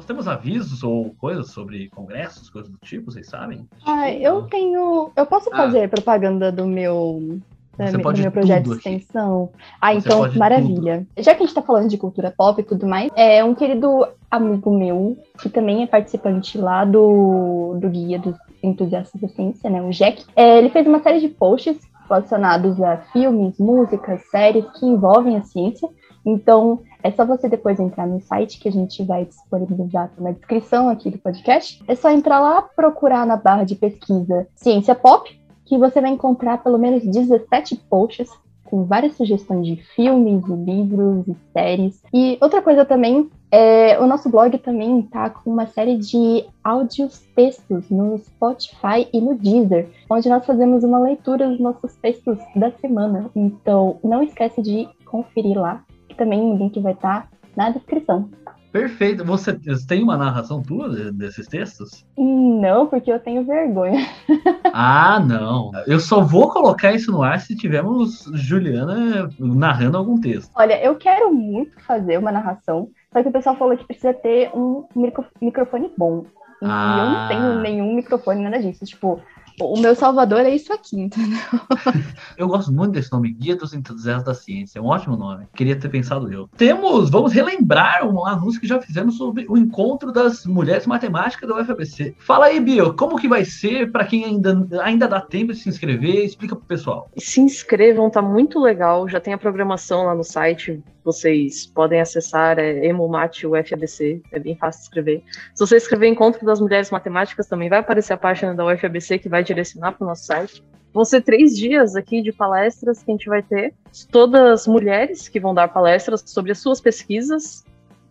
Nós 0.04 0.08
temos 0.08 0.28
avisos 0.28 0.82
ou 0.82 1.14
coisas 1.18 1.50
sobre 1.50 1.88
congressos, 1.88 2.50
coisas 2.50 2.70
do 2.70 2.76
tipo, 2.84 3.10
vocês 3.10 3.26
sabem? 3.26 3.66
Ah, 3.86 4.12
eu 4.12 4.42
tenho. 4.42 5.10
Eu 5.16 5.24
posso 5.24 5.48
Ah. 5.50 5.56
fazer 5.56 5.88
propaganda 5.88 6.52
do 6.52 6.66
meu. 6.66 7.38
da 7.78 7.86
Você 7.88 7.96
mi- 7.96 8.02
pode 8.04 8.20
do 8.20 8.22
meu 8.24 8.30
projeto 8.30 8.64
tudo 8.64 8.74
de 8.74 8.80
aqui. 8.80 8.96
extensão. 8.96 9.48
Ah, 9.80 9.94
Você 9.94 10.06
então, 10.06 10.30
maravilha. 10.36 11.06
Já 11.18 11.34
que 11.34 11.42
a 11.42 11.46
gente 11.46 11.54
tá 11.54 11.62
falando 11.62 11.88
de 11.88 11.96
cultura 11.96 12.30
pop 12.36 12.60
e 12.60 12.64
tudo 12.64 12.86
mais, 12.86 13.10
é 13.16 13.42
um 13.42 13.52
querido 13.54 14.06
amigo 14.30 14.70
meu, 14.78 15.16
que 15.40 15.48
também 15.48 15.82
é 15.82 15.86
participante 15.86 16.56
lá 16.58 16.84
do, 16.84 17.76
do 17.80 17.88
Guia 17.88 18.18
dos 18.18 18.36
Entusiastas 18.62 19.18
da 19.20 19.26
Ciência, 19.28 19.68
né? 19.70 19.80
O 19.82 19.88
Jack. 19.90 20.22
É, 20.36 20.58
ele 20.58 20.68
fez 20.68 20.86
uma 20.86 21.02
série 21.02 21.18
de 21.18 21.28
posts 21.30 21.78
relacionados 22.08 22.80
a 22.82 22.98
filmes, 23.12 23.58
músicas, 23.58 24.20
séries 24.30 24.66
que 24.78 24.84
envolvem 24.86 25.36
a 25.38 25.42
ciência. 25.42 25.88
Então, 26.24 26.80
é 27.04 27.10
só 27.10 27.26
você 27.26 27.50
depois 27.50 27.78
entrar 27.78 28.06
no 28.06 28.18
site 28.18 28.58
que 28.58 28.66
a 28.66 28.72
gente 28.72 29.04
vai 29.04 29.26
disponibilizar 29.26 30.10
na 30.18 30.30
descrição 30.30 30.88
aqui 30.88 31.10
do 31.10 31.18
podcast. 31.18 31.84
É 31.86 31.94
só 31.94 32.10
entrar 32.10 32.40
lá, 32.40 32.62
procurar 32.62 33.26
na 33.26 33.36
barra 33.36 33.64
de 33.64 33.76
pesquisa 33.76 34.48
Ciência 34.54 34.94
Pop, 34.94 35.30
que 35.66 35.76
você 35.76 36.00
vai 36.00 36.10
encontrar 36.10 36.62
pelo 36.62 36.78
menos 36.78 37.04
17 37.04 37.76
posts 37.90 38.30
com 38.64 38.84
várias 38.84 39.16
sugestões 39.16 39.66
de 39.66 39.76
filmes, 39.76 40.42
livros 40.46 41.28
e 41.28 41.36
séries. 41.52 42.02
E 42.12 42.38
outra 42.40 42.62
coisa 42.62 42.86
também, 42.86 43.30
é, 43.50 44.00
o 44.00 44.06
nosso 44.06 44.30
blog 44.30 44.56
também 44.58 45.02
tá 45.02 45.28
com 45.28 45.50
uma 45.50 45.66
série 45.66 45.98
de 45.98 46.46
áudios 46.64 47.20
textos 47.36 47.90
no 47.90 48.16
Spotify 48.16 49.06
e 49.12 49.20
no 49.20 49.34
Deezer, 49.34 49.90
onde 50.08 50.30
nós 50.30 50.46
fazemos 50.46 50.82
uma 50.82 50.98
leitura 50.98 51.50
dos 51.50 51.60
nossos 51.60 51.94
textos 51.96 52.38
da 52.56 52.70
semana. 52.70 53.30
Então, 53.36 53.98
não 54.02 54.22
esquece 54.22 54.62
de 54.62 54.88
conferir 55.04 55.60
lá, 55.60 55.84
que 56.14 56.18
também 56.18 56.40
o 56.40 56.56
link 56.56 56.78
vai 56.80 56.92
estar 56.92 57.28
na 57.56 57.70
descrição. 57.70 58.28
Perfeito. 58.72 59.24
Você 59.24 59.56
tem 59.86 60.02
uma 60.02 60.16
narração 60.16 60.60
tua 60.60 60.88
de- 60.88 61.12
desses 61.12 61.46
textos? 61.46 62.04
Não, 62.18 62.86
porque 62.88 63.12
eu 63.12 63.20
tenho 63.20 63.44
vergonha. 63.44 64.06
Ah, 64.76 65.20
não. 65.20 65.70
Eu 65.86 66.00
só 66.00 66.20
vou 66.20 66.48
colocar 66.50 66.92
isso 66.92 67.12
no 67.12 67.22
ar 67.22 67.38
se 67.38 67.54
tivermos 67.54 68.24
Juliana 68.34 69.30
narrando 69.38 69.96
algum 69.96 70.20
texto. 70.20 70.50
Olha, 70.56 70.82
eu 70.82 70.96
quero 70.96 71.32
muito 71.32 71.80
fazer 71.84 72.18
uma 72.18 72.32
narração, 72.32 72.88
só 73.12 73.22
que 73.22 73.28
o 73.28 73.32
pessoal 73.32 73.54
falou 73.56 73.76
que 73.76 73.86
precisa 73.86 74.12
ter 74.12 74.50
um 74.52 74.84
micro- 74.96 75.26
microfone 75.40 75.92
bom. 75.96 76.24
E 76.60 76.64
eu 76.64 76.70
Ah. 76.72 77.06
não 77.20 77.28
tenho 77.28 77.60
nenhum 77.60 77.94
microfone, 77.94 78.42
nada 78.42 78.58
disso. 78.58 78.84
Tipo, 78.84 79.20
o 79.60 79.78
meu 79.78 79.94
salvador 79.94 80.40
é 80.40 80.50
isso 80.50 80.72
aqui, 80.72 81.00
entendeu? 81.00 81.38
Eu 82.36 82.48
gosto 82.48 82.72
muito 82.72 82.92
desse 82.92 83.12
nome, 83.12 83.32
Guia 83.32 83.56
dos 83.56 83.72
Entusiastas 83.72 84.24
da 84.24 84.34
Ciência. 84.34 84.78
É 84.78 84.82
um 84.82 84.86
ótimo 84.86 85.16
nome. 85.16 85.46
Queria 85.54 85.76
ter 85.76 85.88
pensado 85.88 86.32
eu. 86.32 86.48
Temos, 86.56 87.10
vamos 87.10 87.32
relembrar 87.32 88.06
um 88.06 88.26
anúncio 88.26 88.60
que 88.60 88.66
já 88.66 88.80
fizemos 88.80 89.16
sobre 89.16 89.46
o 89.48 89.56
encontro 89.56 90.12
das 90.12 90.44
mulheres 90.44 90.86
matemáticas 90.86 91.48
da 91.48 91.60
UFABC. 91.60 92.14
Fala 92.18 92.46
aí, 92.46 92.60
Bio, 92.60 92.94
como 92.94 93.18
que 93.18 93.28
vai 93.28 93.44
ser 93.44 93.92
para 93.92 94.04
quem 94.04 94.24
ainda, 94.24 94.66
ainda 94.82 95.06
dá 95.06 95.20
tempo 95.20 95.52
de 95.52 95.58
se 95.58 95.68
inscrever? 95.68 96.24
Explica 96.24 96.56
pro 96.56 96.64
pessoal. 96.64 97.10
Se 97.16 97.40
inscrevam, 97.40 98.10
tá 98.10 98.20
muito 98.20 98.60
legal. 98.60 99.08
Já 99.08 99.20
tem 99.20 99.34
a 99.34 99.38
programação 99.38 100.04
lá 100.04 100.14
no 100.14 100.24
site. 100.24 100.82
Vocês 101.04 101.66
podem 101.66 102.00
acessar, 102.00 102.58
é 102.58 102.86
Emomate 102.86 103.46
UFABC, 103.46 104.22
é 104.32 104.38
bem 104.38 104.56
fácil 104.56 104.80
de 104.80 104.84
escrever. 104.86 105.22
Se 105.54 105.66
você 105.66 105.76
escrever 105.76 106.06
Encontro 106.08 106.44
das 106.46 106.60
Mulheres 106.60 106.90
Matemáticas, 106.90 107.46
também 107.46 107.68
vai 107.68 107.80
aparecer 107.80 108.14
a 108.14 108.16
página 108.16 108.54
da 108.54 108.64
UFABC 108.64 109.18
que 109.18 109.28
vai 109.28 109.44
direcionar 109.44 109.92
para 109.92 110.04
o 110.04 110.08
nosso 110.08 110.24
site. 110.24 110.64
Vão 110.94 111.04
ser 111.04 111.22
três 111.22 111.56
dias 111.56 111.94
aqui 111.96 112.22
de 112.22 112.32
palestras 112.32 113.02
que 113.02 113.10
a 113.10 113.14
gente 113.14 113.28
vai 113.28 113.42
ter. 113.42 113.74
Todas 114.10 114.66
mulheres 114.66 115.28
que 115.28 115.38
vão 115.40 115.52
dar 115.52 115.68
palestras 115.68 116.22
sobre 116.24 116.52
as 116.52 116.58
suas 116.58 116.80
pesquisas. 116.80 117.64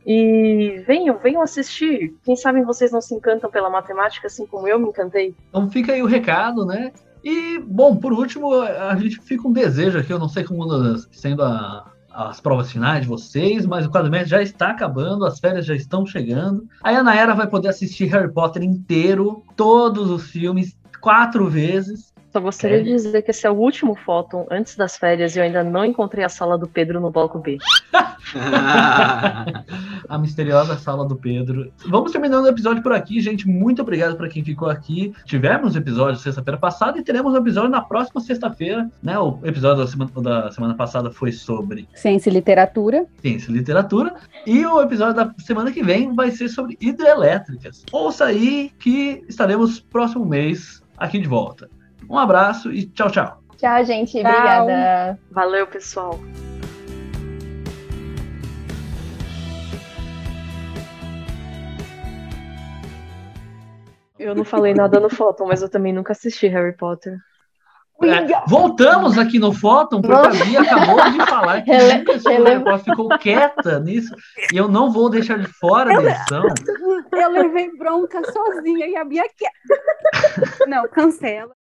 E 0.06 0.84
venham, 0.86 1.18
venham 1.18 1.42
assistir. 1.42 2.14
Quem 2.24 2.36
sabe 2.36 2.62
vocês 2.62 2.92
não 2.92 3.00
se 3.00 3.16
encantam 3.16 3.50
pela 3.50 3.70
matemática 3.70 4.28
assim 4.28 4.46
como 4.46 4.68
eu 4.68 4.78
me 4.78 4.90
encantei. 4.90 5.34
Então 5.48 5.70
fica 5.70 5.94
aí 5.94 6.04
o 6.04 6.06
recado, 6.06 6.66
né? 6.66 6.92
E, 7.24 7.58
bom, 7.58 7.96
por 7.96 8.12
último, 8.12 8.54
a 8.54 8.94
gente 8.98 9.22
fica 9.22 9.48
um 9.48 9.54
desejo 9.54 9.98
aqui, 9.98 10.12
eu 10.12 10.20
não 10.20 10.28
sei 10.28 10.44
como 10.44 10.66
sendo 11.10 11.42
a- 11.42 11.90
as 12.14 12.40
provas 12.40 12.72
finais 12.72 13.02
de 13.02 13.08
vocês, 13.08 13.66
mas 13.66 13.86
o 13.86 13.90
quadro 13.90 14.12
médio 14.12 14.28
já 14.28 14.42
está 14.42 14.70
acabando, 14.70 15.26
as 15.26 15.40
férias 15.40 15.66
já 15.66 15.76
estão 15.76 16.06
chegando. 16.06 16.68
A 16.84 17.02
Naera 17.02 17.34
vai 17.34 17.48
poder 17.48 17.70
assistir 17.70 18.06
Harry 18.06 18.32
Potter 18.32 18.62
inteiro, 18.64 19.44
todos 19.56 20.10
os 20.10 20.30
filmes, 20.30 20.78
quatro 21.02 21.50
vezes. 21.50 22.13
Só 22.34 22.40
gostaria 22.40 22.84
de 22.84 22.90
dizer 22.90 23.22
que 23.22 23.30
esse 23.30 23.46
é 23.46 23.52
o 23.52 23.54
último 23.54 23.94
fóton 23.94 24.48
antes 24.50 24.76
das 24.76 24.98
férias 24.98 25.36
e 25.36 25.40
eu 25.40 25.44
ainda 25.44 25.64
não 25.64 25.86
encontrei 25.86 26.26
a 26.26 26.30
sala 26.30 26.58
do 26.58 26.68
Pedro 26.68 27.00
no 27.00 27.12
bloco 27.12 27.38
B. 27.38 27.60
a 30.10 30.18
misteriosa 30.18 30.76
sala 30.76 31.08
do 31.08 31.16
Pedro. 31.16 31.72
Vamos 31.86 32.12
terminando 32.12 32.46
o 32.46 32.48
episódio 32.48 32.82
por 32.82 32.92
aqui, 32.92 33.22
gente. 33.22 33.48
Muito 33.48 33.84
obrigado 33.84 34.18
para 34.18 34.28
quem 34.28 34.44
ficou 34.44 34.68
aqui. 34.68 35.14
Tivemos 35.26 35.76
episódio 35.76 36.20
sexta-feira 36.20 36.58
passada 36.58 36.98
e 36.98 37.04
teremos 37.04 37.32
um 37.36 37.38
episódio 37.38 37.70
na 37.70 37.82
próxima 37.82 38.20
sexta-feira. 38.20 38.90
Né? 39.04 39.16
O 39.20 39.38
episódio 39.44 39.84
da 39.84 39.88
semana, 39.88 40.12
da 40.16 40.52
semana 40.52 40.74
passada 40.74 41.12
foi 41.12 41.32
sobre 41.32 41.88
Ciência 41.94 42.32
e 42.32 42.34
literatura. 42.34 43.06
ciência 43.22 43.52
e 43.52 43.54
literatura. 43.54 44.16
E 44.48 44.66
o 44.66 44.82
episódio 44.82 45.14
da 45.14 45.32
semana 45.38 45.72
que 45.72 45.84
vem 45.84 46.16
vai 46.16 46.32
ser 46.32 46.50
sobre 46.50 46.80
hidrelétricas. 46.82 47.84
Ouça 47.92 48.26
aí 48.26 48.72
que 48.80 49.24
estaremos 49.30 49.80
próximo 49.80 50.26
mês 50.26 50.82
aqui 50.98 51.20
de 51.20 51.28
volta. 51.28 51.70
Um 52.10 52.18
abraço 52.18 52.72
e 52.72 52.86
tchau, 52.86 53.10
tchau. 53.10 53.40
Tchau, 53.58 53.84
gente. 53.86 54.12
Tchau. 54.12 54.22
Obrigada. 54.22 55.20
Valeu, 55.32 55.66
pessoal. 55.68 56.20
Eu 64.18 64.36
não 64.36 64.46
falei 64.46 64.74
nada 64.74 65.00
no 65.00 65.10
fóton, 65.10 65.48
mas 65.48 65.62
eu 65.62 65.70
também 65.70 65.92
nunca 65.92 66.14
assisti 66.14 66.48
Harry 66.48 66.76
Potter. 66.76 67.18
É, 68.02 68.48
voltamos 68.50 69.18
aqui 69.18 69.40
no 69.40 69.54
Fóton, 69.54 70.02
porque 70.02 70.14
a 70.42 70.44
Bia 70.46 70.62
acabou 70.62 71.10
de 71.12 71.26
falar 71.26 71.62
que 71.62 71.72
Rele- 71.72 72.00
nunca 72.00 72.12
assistiu 72.12 72.32
rele- 72.32 72.50
Harry 72.50 72.64
Potter, 72.64 72.84
ficou 72.84 73.10
quieta 73.18 73.80
nisso, 73.80 74.14
e 74.52 74.58
eu 74.58 74.68
não 74.68 74.92
vou 74.92 75.10
deixar 75.10 75.38
de 75.40 75.48
fora 75.48 75.94
da 75.96 76.10
edição. 76.12 76.44
Eu 77.14 77.30
levei 77.32 77.72
bronca 77.78 78.20
sozinha 78.30 78.88
e 78.88 78.98
a 78.98 79.06
Bia 79.06 79.24
quer. 79.38 79.52
Não, 80.68 80.86
cancela. 80.90 81.54